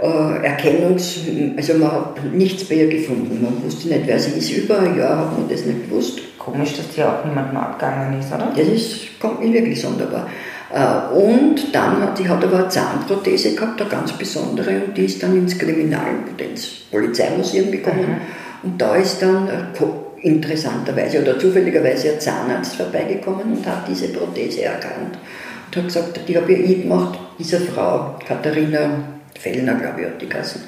äh, 0.02 0.46
Erkennungs... 0.46 1.20
Also 1.56 1.74
man 1.74 1.92
hat 1.92 2.24
nichts 2.32 2.64
bei 2.64 2.76
ihr 2.76 2.88
gefunden. 2.88 3.42
Man 3.42 3.62
wusste 3.64 3.88
nicht, 3.88 4.06
wer 4.06 4.18
sie 4.18 4.38
ist. 4.38 4.50
Über 4.50 4.78
ein 4.78 4.96
Jahr 4.98 5.18
hat 5.18 5.38
man 5.38 5.48
das 5.48 5.64
nicht 5.64 5.88
gewusst. 5.88 6.20
Komisch, 6.38 6.76
dass 6.76 6.88
die 6.90 7.02
auch 7.02 7.24
niemandem 7.24 7.56
abgegangen 7.56 8.18
ist, 8.18 8.32
oder? 8.32 8.52
Das 8.54 8.68
ist, 8.68 9.18
kommt 9.18 9.40
mir 9.40 9.52
wirklich 9.52 9.80
sonderbar. 9.80 10.28
Äh, 10.72 11.14
Und 11.14 11.74
dann 11.74 12.00
hat 12.02 12.18
sie 12.18 12.28
hat 12.28 12.44
aber 12.44 12.58
eine 12.58 12.68
Zahnprothese 12.68 13.54
gehabt, 13.54 13.80
eine 13.80 13.90
ganz 13.90 14.12
besondere, 14.12 14.82
und 14.86 14.96
die 14.96 15.04
ist 15.06 15.22
dann 15.22 15.36
ins 15.36 15.58
Kriminal- 15.58 16.24
und 16.28 16.40
ins 16.40 16.66
Polizeimuseum 16.90 17.70
gekommen. 17.70 18.18
Und 18.62 18.80
da 18.80 18.96
ist 18.96 19.22
dann 19.22 19.48
äh, 19.48 20.26
interessanterweise 20.26 21.20
oder 21.20 21.38
zufälligerweise 21.38 22.14
ein 22.14 22.20
Zahnarzt 22.20 22.76
vorbeigekommen 22.76 23.58
und 23.58 23.66
hat 23.66 23.86
diese 23.86 24.08
Prothese 24.08 24.62
erkannt 24.62 25.18
und 25.66 25.76
hat 25.76 25.84
gesagt, 25.84 26.20
die 26.26 26.36
habe 26.36 26.52
ich 26.52 26.82
gemacht, 26.82 27.18
dieser 27.38 27.60
Frau, 27.60 28.16
Katharina 28.26 28.90
Fellner, 29.38 29.74
glaube 29.74 30.00
ich, 30.00 30.06
hat 30.06 30.20
die 30.22 30.28
Kassen. 30.28 30.62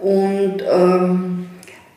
Und 0.00 0.62
ähm, 0.70 1.46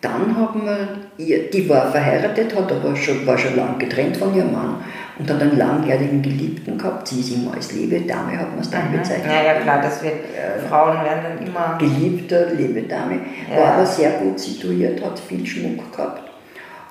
dann 0.02 0.36
haben 0.36 0.62
wir, 0.66 1.50
die 1.50 1.70
war 1.70 1.90
verheiratet, 1.92 2.54
hat 2.56 2.70
aber 2.72 2.94
schon, 2.96 3.26
war 3.26 3.38
schon 3.38 3.56
lang 3.56 3.80
getrennt 3.80 4.18
von 4.18 4.36
ihrem 4.36 4.52
Mann 4.52 4.76
und 5.18 5.30
hat 5.30 5.42
einen 5.42 5.58
langjährigen 5.58 6.22
Geliebten 6.22 6.78
gehabt. 6.78 7.08
Sie 7.08 7.22
ist 7.22 7.34
immer 7.34 7.54
als 7.54 7.72
Liebedame, 7.72 8.38
hat 8.38 8.50
man 8.50 8.60
es 8.60 8.70
dann 8.70 8.92
bezeichnet. 8.92 9.28
Ja, 9.32 9.44
ja, 9.54 9.54
klar, 9.62 9.82
das 9.82 10.04
wird, 10.04 10.16
äh, 10.16 10.60
Frauen 10.68 10.96
werden 11.06 11.38
dann 11.38 11.48
immer. 11.48 11.78
Geliebter, 11.80 12.48
Liebedame, 12.54 13.20
Ja. 13.50 13.58
war 13.62 13.74
aber 13.76 13.86
sehr 13.86 14.12
gut 14.20 14.38
situiert, 14.40 15.04
hat 15.04 15.18
viel 15.20 15.46
Schmuck 15.46 15.96
gehabt. 15.96 16.30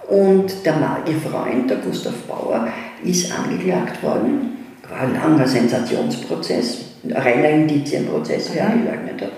Und 0.09 0.65
der 0.65 0.73
Mann, 0.75 0.99
ihr 1.07 1.17
Freund, 1.17 1.69
der 1.69 1.79
Gustav 1.79 2.15
Bauer, 2.27 2.67
ist 3.05 3.31
angeklagt 3.37 4.03
worden. 4.03 4.57
War 4.89 5.01
ein 5.01 5.15
langer 5.15 5.47
Sensationsprozess, 5.47 6.92
reiner 7.11 7.51
Indizienprozess, 7.51 8.51
Mhm. 8.51 8.85
geleugnet 8.85 9.23
hat. 9.23 9.33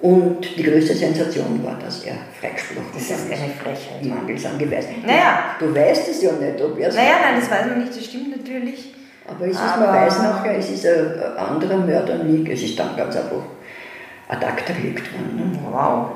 Und 0.00 0.56
die 0.56 0.62
größte 0.62 0.94
Sensation 0.94 1.60
war, 1.64 1.76
dass 1.84 2.04
er 2.04 2.14
freigesprochen 2.40 2.86
Das 2.94 3.02
ist 3.02 3.26
eine 3.26 3.50
Frechheit. 3.50 4.04
Mangels 4.04 4.46
an 4.46 4.56
Beweis. 4.56 4.86
Naja. 5.04 5.56
Du 5.58 5.74
weißt 5.74 6.08
es 6.08 6.22
ja 6.22 6.30
nicht, 6.32 6.60
ob 6.62 6.78
er 6.78 6.88
es 6.88 6.94
Naja, 6.94 7.14
nein, 7.20 7.40
das 7.40 7.50
weiß 7.50 7.66
man 7.66 7.80
nicht, 7.80 7.96
das 7.96 8.04
stimmt 8.04 8.30
natürlich. 8.36 8.94
Aber 9.26 9.44
es 9.46 9.52
ist, 9.56 9.60
Aber- 9.60 9.86
man 9.86 9.94
weiß 10.06 10.18
nachher, 10.22 10.56
es 10.56 10.70
ist 10.70 10.86
ein, 10.86 11.36
anderer 11.36 11.78
Mörder 11.78 12.22
nie, 12.22 12.48
es 12.50 12.62
ist 12.62 12.78
dann 12.78 12.96
ganz 12.96 13.16
einfach 13.16 13.42
ad 14.28 14.46
acta 14.46 14.72
gelegt 14.72 15.12
worden. 15.12 15.36
Ne? 15.52 15.58
Wow. 15.70 16.10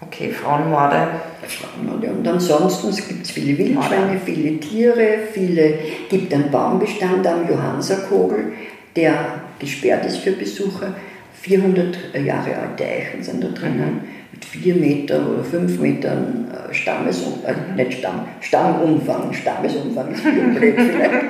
Okay, 0.00 0.30
Frauenmorde. 0.30 1.08
Frauenmorde. 1.46 2.08
Und 2.12 2.26
ansonsten 2.26 2.88
es 2.90 3.06
gibt 3.06 3.26
viele 3.26 3.56
Wildschweine, 3.58 4.18
viele 4.24 4.58
Tiere, 4.60 5.18
viele, 5.32 5.74
gibt 6.08 6.32
einen 6.32 6.50
Baumbestand 6.50 7.26
am 7.26 7.48
Johannserkogel, 7.48 8.52
der 8.96 9.40
gesperrt 9.58 10.06
ist 10.06 10.18
für 10.18 10.32
Besucher. 10.32 10.94
400 11.40 12.14
Jahre 12.24 12.56
alte 12.56 12.84
Eichen 12.84 13.22
sind 13.22 13.42
da 13.42 13.48
drinnen, 13.48 14.00
mit 14.30 14.44
4 14.44 14.76
Metern 14.76 15.26
oder 15.26 15.44
5 15.44 15.78
Metern 15.80 16.46
äh, 16.52 16.72
Stammesumfang, 16.72 17.54
äh, 17.54 17.84
nicht 17.84 17.98
Stamm, 17.98 18.26
Stammumfang, 18.40 19.32
Stammesumfang 19.32 20.12
ist 20.12 20.22
blöd 20.22 20.74
vielleicht, 20.76 21.24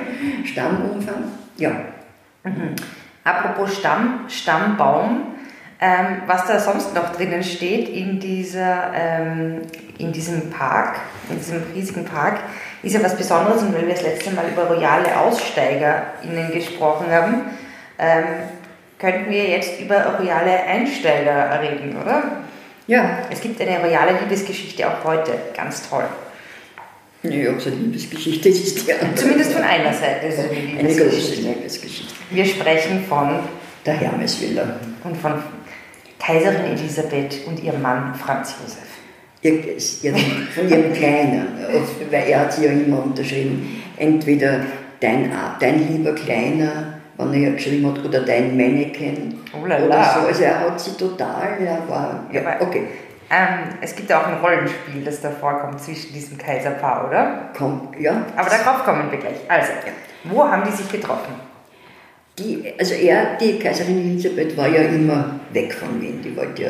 Stammumfang, 0.45 1.23
ja. 1.57 1.71
Apropos 3.23 3.75
Stamm, 3.77 4.25
Stammbaum, 4.27 5.32
ähm, 5.83 6.21
was 6.27 6.47
da 6.47 6.59
sonst 6.59 6.95
noch 6.95 7.13
drinnen 7.13 7.43
steht 7.43 7.89
in, 7.89 8.17
dieser, 8.17 8.93
ähm, 8.95 9.61
in 9.97 10.13
diesem 10.13 10.49
Park, 10.49 10.95
in 11.29 11.37
diesem 11.37 11.61
riesigen 11.75 12.05
Park, 12.05 12.39
ist 12.83 12.93
ja 12.93 13.03
was 13.03 13.17
Besonderes 13.17 13.61
und 13.63 13.75
weil 13.75 13.85
wir 13.85 13.93
das 13.93 14.03
letzte 14.03 14.31
Mal 14.31 14.45
über 14.47 14.63
royale 14.63 15.17
AussteigerInnen 15.17 16.51
gesprochen 16.53 17.07
haben, 17.11 17.41
ähm, 17.99 18.23
könnten 18.97 19.29
wir 19.29 19.43
jetzt 19.49 19.81
über 19.81 20.17
royale 20.17 20.63
Einsteiger 20.63 21.59
reden, 21.61 21.97
oder? 22.01 22.23
Ja, 22.87 23.19
Es 23.29 23.41
gibt 23.41 23.59
eine 23.61 23.79
royale 23.79 24.11
Liebesgeschichte 24.21 24.87
auch 24.87 25.03
heute, 25.03 25.31
ganz 25.55 25.89
toll. 25.89 26.05
Nee, 27.23 27.47
ob 27.49 27.57
es 27.57 27.67
eine 27.67 27.75
Liebesgeschichte 27.75 28.47
ist, 28.49 28.89
andere. 28.89 29.15
Zumindest 29.15 29.51
von 29.53 29.63
einer 29.63 29.93
Seite 29.93 30.27
ist 30.27 30.39
es 30.39 30.45
eine 30.45 30.79
Eine 30.79 30.87
große 30.87 31.03
Liebesgeschichte. 31.03 31.41
Liebesgeschichte. 31.49 32.13
Wir 32.29 32.45
sprechen 32.45 33.03
von 33.07 33.39
Der 33.85 33.95
Hermesvilla. 33.95 34.63
und 35.03 35.17
von 35.17 35.43
Kaiserin 36.25 36.65
Elisabeth 36.77 37.41
und 37.47 37.61
ihrem 37.63 37.81
Mann 37.81 38.13
Franz 38.15 38.55
Josef. 38.61 38.87
Ihr- 39.41 40.15
Von 40.55 40.69
ihrem 40.69 40.93
Kleinen, 40.93 41.47
äh, 41.59 42.11
weil 42.11 42.29
er 42.29 42.39
hat 42.41 42.53
sie 42.53 42.65
ja 42.65 42.71
immer 42.71 43.03
unterschrieben, 43.03 43.83
entweder 43.97 44.61
dein, 45.01 45.31
A- 45.33 45.57
dein 45.59 45.85
lieber 45.91 46.15
Kleiner, 46.15 46.99
wann 47.17 47.33
er 47.33 47.39
ja 47.41 47.49
geschrieben 47.51 47.91
hat, 47.91 48.05
oder 48.05 48.21
dein 48.21 48.55
Mannequin. 48.55 49.39
Oh 49.53 49.65
la 49.65 49.77
oder 49.79 49.87
la. 49.87 50.13
so. 50.21 50.27
Also 50.27 50.43
er 50.43 50.59
hat 50.61 50.79
sie 50.79 50.91
total, 50.95 51.57
er 51.59 51.89
war, 51.89 52.23
ja, 52.31 52.41
okay, 52.61 52.87
Ähm, 53.29 53.69
es 53.81 53.95
gibt 53.95 54.09
ja 54.11 54.21
auch 54.21 54.27
ein 54.27 54.35
Rollenspiel, 54.43 55.03
das 55.03 55.19
da 55.21 55.31
vorkommt 55.31 55.81
zwischen 55.81 56.13
diesem 56.13 56.37
Kaiserpaar, 56.37 57.07
oder? 57.07 57.49
kommt, 57.57 57.99
ja. 57.99 58.25
Aber 58.35 58.49
darauf 58.49 58.83
kommen 58.85 59.09
wir 59.09 59.17
gleich. 59.17 59.37
Also, 59.47 59.71
wo 60.25 60.43
haben 60.47 60.63
die 60.65 60.71
sich 60.71 60.87
getroffen? 60.91 61.33
Die, 62.39 62.63
also 62.79 62.95
er, 62.95 63.37
die 63.39 63.59
Kaiserin 63.59 63.99
Elisabeth 64.11 64.57
war 64.57 64.67
ja 64.67 64.81
immer 64.83 65.39
weg 65.51 65.71
von 65.73 66.01
Wien, 66.01 66.19
die 66.23 66.35
wollte 66.35 66.63
ja 66.63 66.69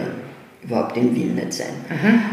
überhaupt 0.62 0.98
in 0.98 1.16
Wien 1.16 1.36
nicht 1.36 1.54
sein. 1.54 1.74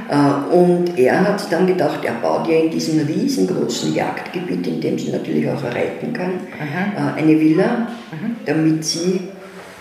Äh, 0.09 0.55
Und 0.55 0.99
er 0.99 1.21
hat 1.21 1.53
dann 1.53 1.67
gedacht, 1.67 2.05
er 2.05 2.15
baut 2.15 2.49
ja 2.49 2.59
in 2.59 2.71
diesem 2.71 3.07
riesengroßen 3.07 3.95
Jagdgebiet, 3.95 4.67
in 4.67 4.81
dem 4.81 4.99
sie 4.99 5.11
natürlich 5.13 5.49
auch 5.49 5.63
reiten 5.63 6.13
kann, 6.13 6.33
äh, 6.97 7.21
eine 7.21 7.39
Villa, 7.41 7.89
damit 8.47 8.85
sie, 8.85 9.21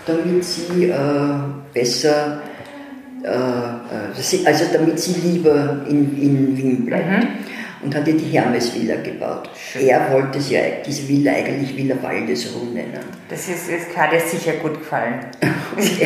damit 0.06 0.44
sie 0.44 0.84
äh, 0.84 0.94
besser, 1.74 2.42
äh, 3.22 3.28
äh, 3.28 4.46
also 4.46 4.64
damit 4.72 4.98
sie 4.98 5.14
lieber 5.28 5.84
in, 5.88 6.20
in 6.20 6.56
Wien 6.56 6.86
bleibt. 6.86 7.26
Und 7.82 7.94
hat 7.94 8.06
die 8.06 8.18
Hermesvilla 8.18 8.96
gebaut. 8.96 9.48
Er 9.74 10.12
wollte 10.12 10.38
sie, 10.38 10.58
diese 10.84 11.08
Villa 11.08 11.32
eigentlich 11.32 11.74
Villa 11.74 11.96
Waldesruh 12.02 12.66
nennen. 12.74 13.00
Das 13.28 13.48
ist, 13.48 13.70
ist 13.70 13.96
hat 13.96 14.12
dir 14.12 14.20
sicher 14.20 14.52
gut 14.54 14.78
gefallen. 14.78 15.20
Und 15.76 16.00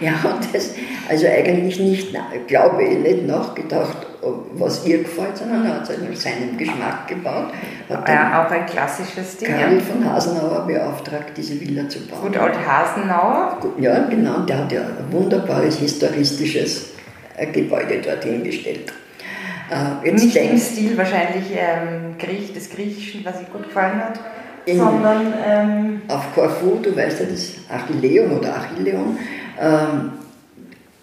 er, 0.00 0.22
hat 0.22 0.52
das 0.52 0.74
also 1.08 1.26
eigentlich 1.26 1.78
nicht, 1.78 2.16
glaube 2.48 2.82
ich, 2.82 2.98
nicht 2.98 3.26
nachgedacht, 3.26 4.06
was 4.54 4.84
ihr 4.86 4.98
gefällt, 4.98 5.36
sondern 5.36 5.66
er 5.66 5.74
hat 5.74 5.88
es 5.88 5.98
nach 5.98 6.16
seinem 6.16 6.56
Geschmack 6.56 7.06
gebaut. 7.06 7.52
Hat 7.88 8.08
Ja, 8.08 8.44
auch 8.44 8.50
ein 8.50 8.66
klassisches 8.66 9.36
Ding. 9.36 9.50
Karl 9.50 9.80
von 9.80 10.04
Hasenauer 10.04 10.66
beauftragt, 10.66 11.32
diese 11.36 11.60
Villa 11.60 11.88
zu 11.88 12.00
bauen. 12.06 12.22
Gut, 12.22 12.40
Old 12.40 12.56
Hasenauer. 12.66 13.58
Ja, 13.78 14.06
genau, 14.08 14.40
der 14.40 14.58
hat 14.58 14.72
ja 14.72 14.80
ein 14.80 15.12
wunderbares 15.12 15.78
historistisches 15.78 16.90
Gebäude 17.52 18.00
dorthin 18.00 18.42
gestellt. 18.42 18.92
Äh, 19.70 20.06
jetzt 20.08 20.24
Nicht 20.24 20.36
im 20.36 20.58
Stil 20.58 20.98
wahrscheinlich 20.98 21.44
ähm, 21.52 22.16
Griech, 22.18 22.52
des 22.52 22.70
Griechischen, 22.70 23.24
was 23.24 23.40
ihm 23.40 23.46
gut 23.52 23.64
gefallen 23.64 23.98
hat, 24.02 24.18
In- 24.66 24.78
sondern 24.78 25.32
ähm, 25.46 26.02
auf 26.08 26.34
Corfu, 26.34 26.78
du 26.82 26.94
weißt 26.96 27.20
ja, 27.20 27.26
das 27.26 27.52
Achilleum 27.68 28.32
oder 28.38 28.56
Achilleon, 28.56 29.16
ähm, 29.60 30.12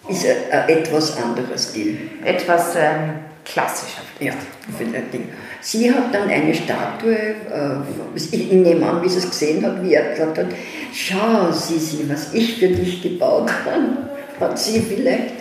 ist 0.08 0.26
ein, 0.26 0.36
ein 0.60 0.68
etwas 0.68 1.16
anderer 1.22 1.56
Stil. 1.56 1.98
etwas 2.24 2.74
ähm, 2.76 3.10
klassischer. 3.44 4.02
Ja, 4.20 4.32
für 4.76 4.84
das 4.84 5.02
Ding. 5.12 5.28
Sie 5.60 5.90
hat 5.92 6.14
dann 6.14 6.28
eine 6.28 6.54
Statue, 6.54 7.14
äh, 7.14 8.14
ich 8.14 8.52
nehme 8.52 8.86
an, 8.86 9.02
wie 9.02 9.08
sie 9.08 9.18
es 9.18 9.28
gesehen 9.28 9.64
hat, 9.64 9.82
wie 9.82 9.94
er 9.94 10.10
gesagt 10.10 10.38
hat, 10.38 10.46
schau, 10.92 11.50
Sisi, 11.52 12.04
was 12.08 12.32
ich 12.34 12.58
für 12.58 12.68
dich 12.68 13.02
gebaut 13.02 13.50
habe, 13.64 14.08
hat 14.40 14.58
sie 14.58 14.80
vielleicht, 14.80 15.34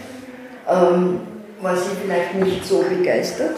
ähm, 0.69 1.19
war 1.61 1.75
sie 1.75 1.89
vielleicht 2.01 2.35
nicht 2.35 2.65
so 2.65 2.83
begeistert. 2.83 3.55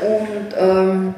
Und 0.00 0.54
ähm, 0.58 1.14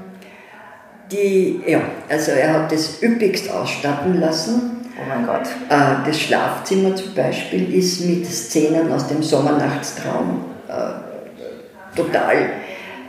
die, 1.11 1.63
ja, 1.67 1.81
also 2.09 2.33
er 2.33 2.53
hat 2.53 2.73
das 2.73 3.03
üppigst 3.03 3.51
ausstatten 3.51 4.21
lassen. 4.21 4.87
Oh 4.97 5.09
mein 5.09 5.27
Gott. 5.27 5.47
Äh, 5.69 6.07
Das 6.07 6.21
Schlafzimmer 6.21 6.95
zum 6.95 7.15
Beispiel 7.15 7.75
ist 7.75 8.05
mit 8.05 8.27
Szenen 8.27 8.93
aus 8.93 9.09
dem 9.09 9.23
Sommernachtstraum 9.23 10.45
äh, 10.69 11.97
total 11.97 12.37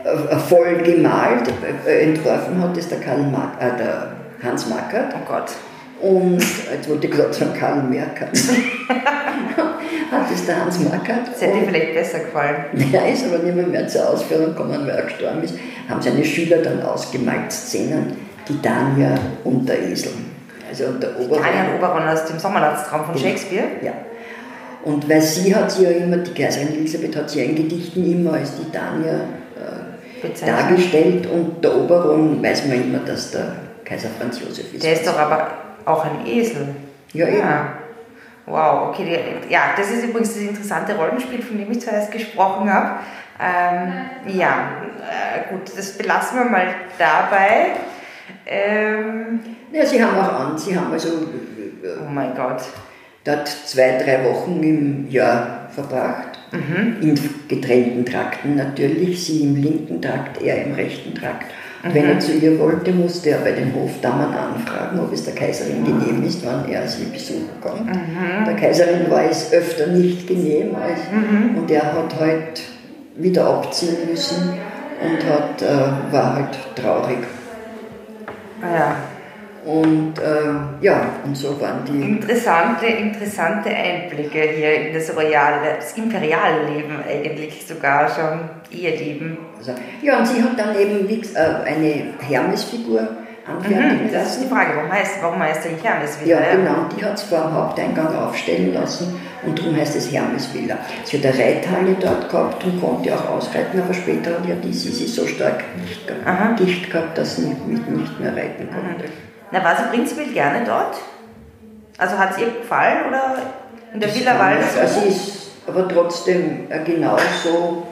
äh, 0.04 0.36
voll 0.38 0.78
gemalt. 0.78 1.52
Äh, 1.86 2.04
Entworfen 2.04 2.60
hat 2.62 2.76
es 2.76 2.88
der, 2.88 3.00
Karl 3.00 3.22
Mark, 3.22 3.60
äh, 3.60 3.76
der 3.76 4.12
Hans 4.42 4.68
Mackert. 4.68 5.14
Oh 5.14 5.24
Gott. 5.28 5.52
Und 6.02 6.38
jetzt 6.72 6.88
wollte 6.88 7.06
ich 7.06 7.12
gerade 7.12 7.32
sagen 7.32 7.52
Karl 7.58 7.82
Merkert. 7.84 8.30
hat 10.10 10.30
es 10.34 10.46
der 10.46 10.60
Hans 10.64 10.80
Mackert. 10.80 11.28
Das 11.32 11.40
hätte 11.40 11.52
dir 11.52 11.58
Und- 11.60 11.68
vielleicht 11.68 11.94
besser 11.94 12.18
gefallen. 12.18 12.56
er 12.92 13.12
ist 13.12 13.24
aber 13.24 13.38
nicht 13.42 13.68
mehr, 13.70 13.86
zur 13.88 14.10
Ausführung 14.10 14.46
gekommen, 14.46 14.80
weil 14.86 14.90
er 14.96 15.02
gestorben 15.04 15.42
ist. 15.42 15.54
Haben 15.88 16.02
seine 16.02 16.24
Schüler 16.24 16.58
dann 16.58 16.82
ausgemalt 16.82 17.52
Szenen, 17.52 18.16
die 18.48 18.60
Tanja 18.60 19.14
und 19.44 19.68
der 19.68 19.80
Esel. 19.90 20.12
Also 20.68 20.92
der 20.92 21.18
Obermann. 21.20 21.44
Tanja 21.44 21.74
Oberon 21.76 22.08
aus 22.08 22.24
dem 22.24 22.38
Sommernachtstraum 22.38 23.04
von 23.06 23.16
Shakespeare. 23.18 23.64
Ja. 23.82 23.92
Und 24.84 25.08
weil 25.08 25.22
sie 25.22 25.54
hat 25.54 25.70
sie 25.70 25.84
ja 25.84 25.90
immer, 25.90 26.16
die 26.16 26.32
Kaiserin 26.34 26.68
Elisabeth 26.74 27.14
hat 27.14 27.30
sie 27.30 27.38
ja 27.40 27.44
in 27.44 27.54
Gedichten 27.54 28.04
immer 28.10 28.32
als 28.32 28.50
die 28.56 28.68
Tanja 28.72 29.20
äh, 29.54 30.46
dargestellt 30.46 31.28
und 31.28 31.62
der 31.62 31.76
Oberon 31.76 32.42
weiß 32.42 32.66
man 32.66 32.82
immer, 32.82 32.98
dass 32.98 33.30
der 33.30 33.52
Kaiser 33.84 34.08
Franz 34.18 34.40
Josef 34.40 34.74
ist. 34.74 34.82
Der 34.82 34.94
ist 34.94 35.06
doch 35.06 35.16
aber 35.16 35.61
auch 35.84 36.04
ein 36.04 36.26
Esel. 36.26 36.74
Ja, 37.12 37.28
eben. 37.28 37.42
Wow, 38.46 38.88
okay. 38.88 39.04
Die, 39.04 39.52
ja, 39.52 39.74
das 39.76 39.90
ist 39.90 40.04
übrigens 40.04 40.34
das 40.34 40.42
interessante 40.42 40.96
Rollenspiel, 40.96 41.42
von 41.42 41.58
dem 41.58 41.70
ich 41.70 41.80
zuerst 41.80 42.10
gesprochen 42.10 42.72
habe. 42.72 43.00
Ähm, 43.40 44.36
ja, 44.36 44.68
äh, 45.00 45.52
gut, 45.52 45.76
das 45.76 45.96
belassen 45.96 46.38
wir 46.38 46.44
mal 46.46 46.74
dabei. 46.98 47.72
Ähm, 48.46 49.40
Ja, 49.72 49.86
sie 49.86 50.02
haben 50.02 50.18
auch 50.18 50.32
an, 50.32 50.58
sie 50.58 50.76
haben 50.76 50.92
also 50.92 51.08
oh 51.84 52.08
mein 52.10 52.34
Gott. 52.34 52.62
dort 53.24 53.48
zwei, 53.48 53.98
drei 53.98 54.24
Wochen 54.24 54.62
im 54.62 55.10
Jahr 55.10 55.68
verbracht. 55.74 56.38
In 56.52 57.18
getrennten 57.48 58.04
Trakten 58.04 58.56
natürlich, 58.56 59.24
sie 59.24 59.40
im 59.42 59.56
linken 59.56 60.02
Trakt, 60.02 60.42
er 60.42 60.64
im 60.66 60.74
rechten 60.74 61.14
Trakt. 61.14 61.46
Und 61.84 61.94
wenn 61.94 62.04
er 62.04 62.18
zu 62.20 62.32
ihr 62.32 62.58
wollte, 62.60 62.92
musste 62.92 63.30
er 63.30 63.38
bei 63.38 63.52
den 63.52 63.74
Hofdamen 63.74 64.32
anfragen, 64.32 65.00
ob 65.00 65.12
es 65.12 65.24
der 65.24 65.34
Kaiserin 65.34 65.84
genehm 65.84 66.22
ist, 66.24 66.44
wann 66.46 66.68
er 66.68 66.86
sie 66.86 67.06
besuchen 67.06 67.48
kommt. 67.60 67.90
Der 68.46 68.54
Kaiserin 68.54 69.10
war 69.10 69.24
es 69.28 69.52
öfter 69.52 69.88
nicht 69.88 70.28
genehm 70.28 70.76
als, 70.76 71.00
und 71.56 71.70
er 71.70 71.92
hat 71.92 72.20
halt 72.20 72.62
wieder 73.16 73.46
abziehen 73.46 73.96
müssen 74.08 74.50
und 75.02 75.28
hat, 75.28 75.60
äh, 75.60 76.12
war 76.12 76.34
halt 76.36 76.58
traurig. 76.76 77.18
Ja, 78.62 78.96
Und 79.64 80.18
äh, 80.18 80.84
ja, 80.84 81.06
und 81.24 81.36
so 81.36 81.60
waren 81.60 81.84
die. 81.84 82.02
interessante, 82.02 82.86
interessante 82.86 83.68
Einblicke 83.68 84.40
hier 84.40 84.88
in 84.88 84.94
das 84.94 85.14
royale, 85.16 85.76
das 85.76 85.96
imperiale 85.96 86.64
Leben 86.68 86.98
eigentlich 87.08 87.64
sogar 87.64 88.08
schon, 88.08 88.40
Eheleben. 88.76 89.38
Also, 89.58 89.72
ja, 90.02 90.18
und 90.18 90.26
sie 90.26 90.42
hat 90.42 90.58
dann 90.58 90.76
eben 90.76 91.08
äh, 91.08 91.38
eine 91.64 92.14
Hermesfigur 92.20 93.08
anfertigen 93.46 94.06
Mhm, 94.06 94.12
das 94.12 94.30
ist 94.30 94.40
die 94.40 94.44
lassen. 94.44 94.48
Frage, 94.48 94.76
warum 94.76 94.92
heißt, 94.92 95.22
warum 95.22 95.38
heißt 95.40 95.64
der 95.64 95.72
Hermes 95.92 96.18
Ja, 96.24 96.38
genau, 96.54 96.86
die 96.96 97.04
hat 97.04 97.14
es 97.14 97.22
vor 97.22 97.40
dem 97.40 97.52
Haupteingang 97.52 98.14
aufstellen 98.16 98.72
lassen 98.72 99.20
und 99.44 99.58
darum 99.58 99.76
heißt 99.76 99.96
es 99.96 100.12
Hermesvilla. 100.12 100.78
Sie 101.04 101.18
hat 101.18 101.26
eine 101.26 101.38
Reithalle 101.38 101.96
dort 102.00 102.28
gehabt 102.28 102.64
und 102.64 102.80
konnte 102.80 103.14
auch 103.14 103.30
ausreiten, 103.30 103.80
aber 103.80 103.94
später 103.94 104.32
hat 104.32 104.48
ja 104.48 104.54
die 104.56 104.72
Sisi 104.72 105.06
so 105.06 105.26
stark 105.26 105.62
Gicht 106.56 106.90
gehabt, 106.90 107.18
dass 107.18 107.36
sie 107.36 107.46
nicht, 107.66 107.88
nicht 107.88 108.20
mehr 108.20 108.34
reiten 108.34 108.68
konnte. 108.70 109.04
Na, 109.52 109.62
war 109.62 109.76
sie 109.76 109.84
prinzipiell 109.90 110.32
gerne 110.32 110.64
dort? 110.64 110.96
Also 111.98 112.18
hat 112.18 112.32
es 112.32 112.38
ihr 112.38 112.46
gefallen 112.46 113.06
oder 113.08 113.36
in 113.92 114.00
der 114.00 114.14
Villa 114.14 114.38
Waldes? 114.38 114.78
Also 114.78 115.00
sie 115.00 115.08
ist 115.08 115.50
aber 115.66 115.86
trotzdem 115.86 116.70
äh, 116.70 116.82
genauso, 116.84 117.86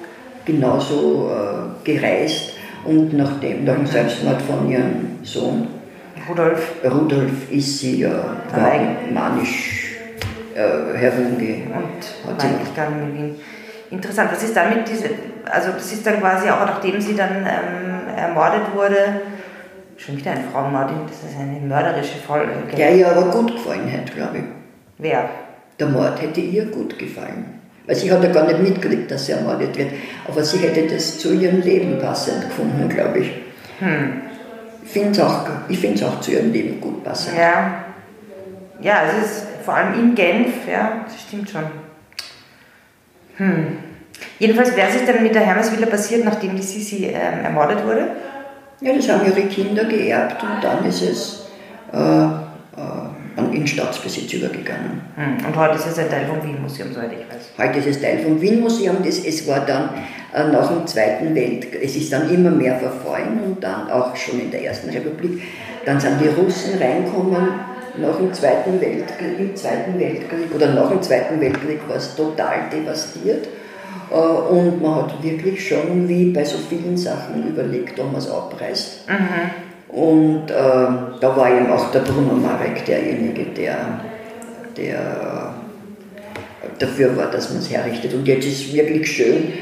genauso 0.45 1.31
äh, 1.31 1.85
gereist 1.85 2.55
und 2.85 3.13
nach 3.13 3.39
dem, 3.41 3.65
nach 3.65 3.75
dem 3.75 3.87
Selbstmord 3.87 4.41
von 4.43 4.71
ihrem 4.71 5.19
Sohn 5.23 5.69
Rudolf 6.29 6.73
Rudolf 6.85 7.51
ist 7.51 7.79
sie 7.79 8.01
ja 8.01 8.37
war 8.55 8.73
manisch 9.13 9.97
äh, 10.55 10.97
herumge. 10.97 11.67
und 11.75 12.31
Hat 12.31 12.91
mehr 12.91 13.03
in 13.03 13.15
Wien. 13.15 13.41
Interessant, 13.91 14.31
was 14.33 14.43
ist 14.43 14.57
damit 14.57 14.89
diese, 14.89 15.11
also 15.51 15.73
das 15.73 15.93
ist 15.93 16.07
dann 16.07 16.21
quasi 16.21 16.49
auch 16.49 16.65
nachdem 16.65 17.01
sie 17.01 17.15
dann 17.15 17.39
ähm, 17.39 18.17
ermordet 18.17 18.75
wurde, 18.75 19.21
schon 20.01 20.17
wieder 20.17 20.33
ein 20.33 20.45
Frauenmord, 20.51 20.91
das 21.09 21.31
ist 21.31 21.39
eine 21.39 21.61
mörderische 21.61 22.19
Folge. 22.19 22.53
Der 22.77 22.97
ihr 22.97 23.11
aber 23.11 23.31
gut 23.31 23.53
gefallen 23.53 23.93
hat, 23.93 24.15
glaube 24.15 24.39
ich. 24.39 24.45
Wer? 24.99 25.29
Der 25.79 25.89
Mord 25.89 26.21
hätte 26.21 26.41
ihr 26.41 26.67
gut 26.67 26.99
gefallen. 26.99 27.61
Weil 27.87 27.97
sie 27.97 28.11
hat 28.11 28.23
ja 28.23 28.31
gar 28.31 28.47
nicht 28.47 28.61
mitgekriegt, 28.61 29.11
dass 29.11 29.27
sie 29.27 29.33
ermordet 29.33 29.77
wird. 29.77 29.93
Aber 30.29 30.43
sie 30.43 30.59
hätte 30.59 30.87
das 30.95 31.19
zu 31.19 31.33
ihrem 31.33 31.61
Leben 31.61 31.99
passend 31.99 32.43
gefunden, 32.43 32.89
glaube 32.89 33.19
ich. 33.21 33.33
Hm. 33.81 34.23
Ich 34.85 34.91
finde 34.93 35.13
es 35.95 36.03
auch, 36.03 36.21
zu 36.21 36.33
ihrem 36.33 36.53
Leben 36.53 36.81
gut 36.81 37.05
passend. 37.05 37.37
Ja. 37.39 37.85
Ja, 38.81 39.03
es 39.05 39.27
ist 39.27 39.47
vor 39.65 39.75
allem 39.75 39.95
in 39.95 40.15
Genf, 40.15 40.67
ja, 40.71 41.05
das 41.05 41.21
stimmt 41.21 41.51
schon. 41.51 41.65
Hm. 43.37 43.79
Jedenfalls, 44.39 44.73
wer 44.75 44.89
ist 44.89 45.07
dann 45.07 45.23
mit 45.23 45.35
der 45.35 45.43
Hermesvilla 45.43 45.87
passiert, 45.87 46.25
nachdem 46.25 46.57
die 46.57 46.63
Sisi 46.63 47.07
ähm, 47.07 47.45
ermordet 47.45 47.85
wurde? 47.85 48.09
Ja, 48.83 48.95
das 48.95 49.09
haben 49.11 49.27
ihre 49.27 49.47
Kinder 49.49 49.85
geerbt 49.85 50.43
und 50.43 50.65
dann 50.65 50.87
ist 50.87 51.03
es 51.03 51.47
äh, 51.93 51.99
äh, 51.99 53.55
in 53.57 53.67
Staatsbesitz 53.67 54.33
übergegangen. 54.33 55.03
Hm. 55.17 55.47
Und 55.47 55.57
heute 55.57 55.75
ist 55.75 55.87
es 55.87 55.99
ein 55.99 56.09
Teil 56.09 56.27
vom 56.27 56.43
Wien-Museum, 56.43 56.89
soweit 56.95 57.13
ich 57.13 57.19
weiß. 57.19 57.67
Heute 57.67 57.79
ist 57.79 57.97
es 57.97 58.01
Teil 58.01 58.21
vom 58.21 58.41
Wien-Museum. 58.41 58.97
Es 59.05 59.47
war 59.47 59.67
dann 59.67 59.91
äh, 60.35 60.51
nach 60.51 60.69
dem 60.69 60.87
Zweiten 60.87 61.35
Weltkrieg, 61.35 61.83
es 61.83 61.95
ist 61.95 62.11
dann 62.11 62.31
immer 62.31 62.51
mehr 62.51 62.79
verfallen 62.79 63.41
und 63.45 63.63
dann 63.63 63.91
auch 63.91 64.17
schon 64.17 64.41
in 64.41 64.51
der 64.51 64.65
Ersten 64.65 64.89
Republik. 64.89 65.43
Dann 65.85 66.01
sind 66.01 66.19
die 66.19 66.29
Russen 66.29 66.79
reinkommen 66.79 67.49
nach 67.99 68.17
dem 68.17 68.33
Zweiten 68.33 68.81
Weltkrieg, 68.81 69.39
im 69.39 69.57
Zweiten 69.57 69.99
Weltkrieg 69.99 70.55
oder 70.55 70.73
nach 70.73 70.89
dem 70.89 71.03
Zweiten 71.03 71.39
Weltkrieg 71.39 71.81
war 71.87 71.97
es 71.97 72.15
total 72.15 72.71
devastiert. 72.73 73.47
Äh, 74.11 74.15
Und 74.15 74.83
man 74.83 74.97
hat 74.97 75.23
wirklich 75.23 75.69
schon, 75.69 76.09
wie 76.09 76.31
bei 76.33 76.45
so 76.45 76.59
vielen 76.59 76.97
Sachen, 76.97 77.49
überlegt, 77.49 77.99
ob 78.01 78.13
man 78.13 78.21
es 78.21 78.31
abreißt. 78.31 79.07
Und 79.89 80.51
äh, 80.51 80.55
da 80.55 81.37
war 81.37 81.51
eben 81.51 81.71
auch 81.71 81.91
der 81.91 82.01
Bruno 82.01 82.35
Marek 82.35 82.85
derjenige, 82.85 83.47
der, 83.47 84.01
der 84.77 85.55
dafür 86.79 87.17
war, 87.17 87.27
dass 87.27 87.51
man 87.51 87.59
es 87.59 87.71
herrichtet. 87.71 88.15
Und 88.15 88.27
jetzt 88.27 88.47
ist 88.47 88.67
es 88.67 88.73
wirklich 88.73 89.11
schön. 89.11 89.53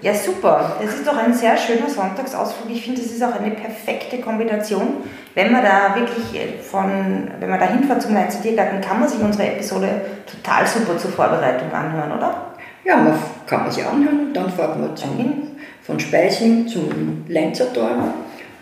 Ja, 0.00 0.14
super. 0.14 0.76
Das 0.80 0.94
ist 0.94 1.06
doch 1.06 1.16
ein 1.16 1.34
sehr 1.34 1.56
schöner 1.56 1.88
Sonntagsausflug. 1.88 2.70
Ich 2.70 2.84
finde, 2.84 3.00
das 3.02 3.10
ist 3.10 3.22
auch 3.22 3.34
eine 3.34 3.50
perfekte 3.50 4.18
Kombination. 4.18 4.98
Wenn 5.34 5.50
man 5.50 5.64
da 5.64 5.96
wirklich 5.96 6.40
äh, 6.40 6.62
von, 6.62 7.28
wenn 7.40 7.50
man 7.50 7.58
da 7.58 7.66
hinfährt 7.66 8.02
zum 8.02 8.14
Leipziger 8.14 8.42
Tiergarten, 8.44 8.80
kann 8.80 9.00
man 9.00 9.08
sich 9.08 9.20
unsere 9.20 9.48
Episode 9.48 9.88
total 10.30 10.64
super 10.66 10.96
zur 10.96 11.10
Vorbereitung 11.10 11.72
anhören, 11.72 12.12
oder? 12.12 12.47
Ja, 12.88 12.96
man 12.96 13.12
kann 13.46 13.64
man 13.64 13.70
sich 13.70 13.84
anhören 13.84 14.28
und 14.28 14.34
dann 14.34 14.50
fährt 14.50 14.78
man 14.78 14.96
zum, 14.96 15.10
Dahin. 15.18 15.56
von 15.82 16.00
Speising 16.00 16.66
zum 16.66 17.24
Lenzertor 17.28 17.90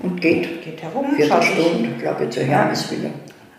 und 0.00 0.20
geht 0.20 0.64
Geht 0.64 0.82
herum, 0.82 1.06
schaut 1.10 1.42
sich, 1.44 1.52
Viertelstunde, 1.52 1.88
glaube 2.00 2.24
ich, 2.24 2.30
zur 2.30 2.42
Hermesvilla. 2.42 3.10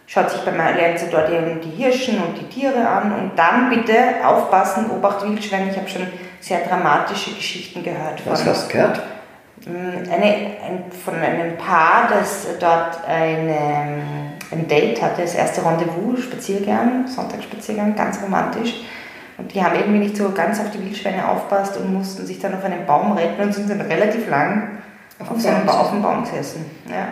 schaut 0.07 0.29
sich 0.29 0.41
beim 0.41 0.57
Lenzer 0.57 1.07
dort 1.09 1.29
eben 1.31 1.61
die 1.61 1.81
Hirschen 1.81 2.17
und 2.17 2.37
die 2.37 2.45
Tiere 2.53 2.85
an 2.85 3.13
und 3.13 3.31
dann 3.37 3.69
bitte 3.69 3.95
aufpassen, 4.25 4.91
Obacht 4.91 5.23
Wildschwein. 5.23 5.69
Ich 5.71 5.77
habe 5.77 5.87
schon 5.87 6.05
sehr 6.41 6.59
dramatische 6.59 7.31
Geschichten 7.31 7.81
gehört 7.81 8.19
von 8.19 8.33
Was 8.33 8.45
hast 8.45 8.67
du 8.67 8.73
gehört? 8.73 9.01
Mm, 9.65 10.11
Eine, 10.11 10.25
ein, 10.25 10.83
von 11.05 11.15
einem 11.15 11.55
Paar, 11.55 12.09
das 12.09 12.45
dort 12.59 12.99
eine, 13.07 14.01
ein 14.51 14.67
Date 14.67 15.01
hatte, 15.01 15.21
das 15.21 15.33
erste 15.33 15.65
Rendezvous, 15.65 16.23
Spaziergang, 16.23 17.07
Sonntagsspaziergang, 17.07 17.95
ganz 17.95 18.21
romantisch. 18.21 18.73
Und 19.37 19.53
die 19.53 19.63
haben 19.63 19.75
irgendwie 19.75 19.99
nicht 19.99 20.17
so 20.17 20.31
ganz 20.31 20.59
auf 20.59 20.71
die 20.71 20.83
Wildschweine 20.83 21.27
aufpasst 21.27 21.77
und 21.77 21.93
mussten 21.93 22.25
sich 22.25 22.39
dann 22.39 22.55
auf 22.55 22.63
einen 22.63 22.85
Baum 22.85 23.11
retten 23.13 23.41
und 23.41 23.53
sind 23.53 23.69
dann 23.69 23.81
relativ 23.81 24.27
lang 24.29 24.79
Auf 25.19 25.29
auf, 25.29 25.37
dem 25.37 25.41
so 25.41 25.47
einem 25.49 25.65
Baum 25.65 25.75
ba 25.75 25.81
auf 25.81 25.89
dem 25.91 26.01
Baum 26.01 26.23
gesessen. 26.23 26.65
Ja. 26.89 27.09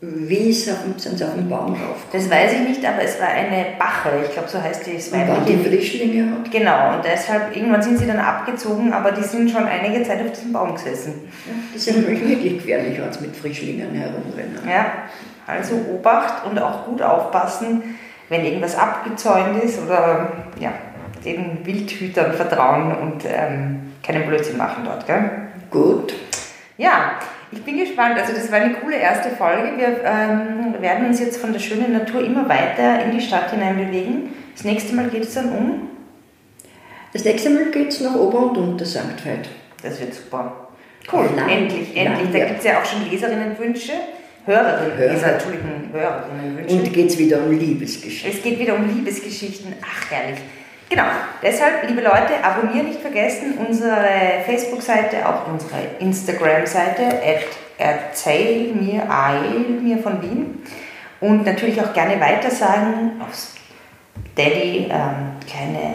Wie 0.00 0.52
sind 0.52 1.00
sie 1.00 1.24
auf 1.24 1.34
den 1.34 1.48
Baum 1.48 1.72
rauf? 1.72 1.96
Das 2.12 2.28
weiß 2.28 2.52
ich 2.54 2.68
nicht, 2.68 2.84
aber 2.84 3.02
es 3.02 3.18
war 3.20 3.28
eine 3.28 3.66
Bache, 3.78 4.10
ich 4.24 4.32
glaube, 4.32 4.48
so 4.48 4.60
heißt 4.60 4.86
die. 4.86 4.96
Es 4.96 5.08
Und 5.08 5.20
wann 5.26 5.46
die 5.46 5.56
Frischlinge 5.56 6.30
hat? 6.30 6.50
Genau, 6.50 6.96
und 6.96 7.04
deshalb, 7.04 7.56
irgendwann 7.56 7.82
sind 7.82 7.98
sie 7.98 8.06
dann 8.06 8.18
abgezogen, 8.18 8.92
aber 8.92 9.12
die 9.12 9.22
sind 9.22 9.50
schon 9.50 9.64
einige 9.64 10.02
Zeit 10.02 10.20
auf 10.20 10.32
diesem 10.32 10.52
Baum 10.52 10.74
gesessen. 10.74 11.30
Das 11.72 11.86
ist 11.86 11.96
nämlich 11.96 12.20
wirklich 12.20 12.58
gefährlich, 12.58 13.00
wenn 13.00 13.12
sie 13.12 13.20
mit 13.20 13.36
Frischlingen 13.36 13.94
herumrennen. 13.94 14.58
Ja, 14.68 14.86
also 15.46 15.74
Obacht 15.94 16.44
und 16.44 16.60
auch 16.60 16.84
gut 16.84 17.00
aufpassen, 17.00 17.82
wenn 18.28 18.44
irgendwas 18.44 18.76
abgezäunt 18.76 19.62
ist 19.62 19.80
oder 19.80 20.32
ja, 20.58 20.72
den 21.24 21.64
Wildhütern 21.64 22.32
vertrauen 22.34 22.94
und 22.96 23.24
ähm, 23.24 23.92
keinen 24.02 24.26
Blödsinn 24.26 24.56
machen 24.56 24.84
dort. 24.84 25.06
Gell? 25.06 25.30
Gut. 25.70 26.14
Ja, 26.76 27.18
ich 27.52 27.62
bin 27.62 27.78
gespannt. 27.78 28.18
Also 28.18 28.32
das 28.32 28.50
war 28.50 28.58
eine 28.60 28.74
coole 28.74 28.96
erste 28.96 29.30
Folge. 29.30 29.72
Wir 29.76 30.00
ähm, 30.04 30.74
werden 30.80 31.06
uns 31.06 31.20
jetzt 31.20 31.38
von 31.38 31.52
der 31.52 31.60
schönen 31.60 31.92
Natur 31.92 32.24
immer 32.24 32.48
weiter 32.48 33.04
in 33.04 33.12
die 33.12 33.20
Stadt 33.20 33.50
hinein 33.50 33.76
bewegen. 33.76 34.32
Das 34.54 34.64
nächste 34.64 34.94
Mal 34.94 35.08
geht 35.08 35.22
es 35.22 35.34
dann 35.34 35.50
um. 35.50 35.88
Das 37.12 37.24
nächste 37.24 37.50
Mal 37.50 37.66
geht 37.70 37.88
es 37.88 38.00
nach 38.00 38.14
Ober- 38.14 38.50
und 38.50 38.56
Unter-St. 38.58 39.24
Veit. 39.24 39.48
Das 39.82 40.00
wird 40.00 40.14
super. 40.14 40.68
Cool, 41.12 41.28
Lang- 41.36 41.48
endlich, 41.48 41.96
endlich. 41.96 42.24
lang, 42.24 42.32
Da 42.32 42.38
ja. 42.38 42.44
gibt 42.46 42.58
es 42.58 42.64
ja 42.64 42.80
auch 42.80 42.84
schon 42.84 43.08
Leserinnenwünsche. 43.10 43.92
Hörerinnen, 44.46 44.98
Hörer. 44.98 45.12
Leser, 45.12 45.32
Entschuldigung, 45.34 45.70
Hörerinnenwünsche. 45.92 46.74
Und 46.76 46.92
geht 46.92 47.10
es 47.10 47.18
wieder 47.18 47.38
um 47.38 47.50
Liebesgeschichte. 47.56 48.28
Es 48.36 48.42
geht 48.42 48.58
wieder 48.58 48.74
um 48.74 48.86
Liebesgeschichten. 48.88 49.74
Ach, 49.82 50.10
herrlich. 50.10 50.38
Genau. 50.90 51.04
Deshalb, 51.42 51.88
liebe 51.88 52.00
Leute, 52.00 52.42
abonnieren 52.42 52.88
nicht 52.88 53.00
vergessen 53.00 53.58
unsere 53.58 54.42
Facebook-Seite, 54.46 55.28
auch 55.28 55.46
unsere 55.48 55.78
Instagram-Seite, 55.98 57.20
erzähl 57.78 58.72
mir, 58.74 59.02
eil 59.10 59.80
mir 59.80 59.98
von 59.98 60.22
Wien. 60.22 60.62
Und 61.20 61.44
natürlich 61.44 61.80
auch 61.80 61.92
gerne 61.92 62.20
weitersagen 62.20 63.20
aufs 63.20 63.54
Daddy, 64.36 64.88
ähm, 64.90 65.36
kleine 65.48 65.94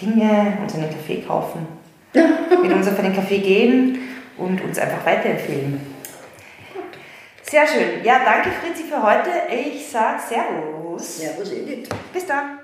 Dinge, 0.00 0.58
uns 0.62 0.74
einen 0.74 0.90
Kaffee 0.90 1.22
kaufen. 1.22 1.66
mit 2.14 2.72
uns 2.72 2.88
auf 2.88 2.98
einen 2.98 3.14
Kaffee 3.14 3.38
gehen 3.38 3.98
und 4.36 4.60
uns 4.62 4.78
einfach 4.78 5.04
weiterempfehlen. 5.04 5.80
Sehr 7.42 7.66
schön. 7.66 8.04
Ja, 8.04 8.20
danke 8.24 8.50
Fritzi 8.50 8.84
für 8.84 9.02
heute. 9.02 9.30
Ich 9.50 9.88
sage 9.88 10.20
Servus. 10.28 11.18
Servus 11.18 11.52
Edith. 11.52 11.88
Bis 12.12 12.26
dann. 12.26 12.63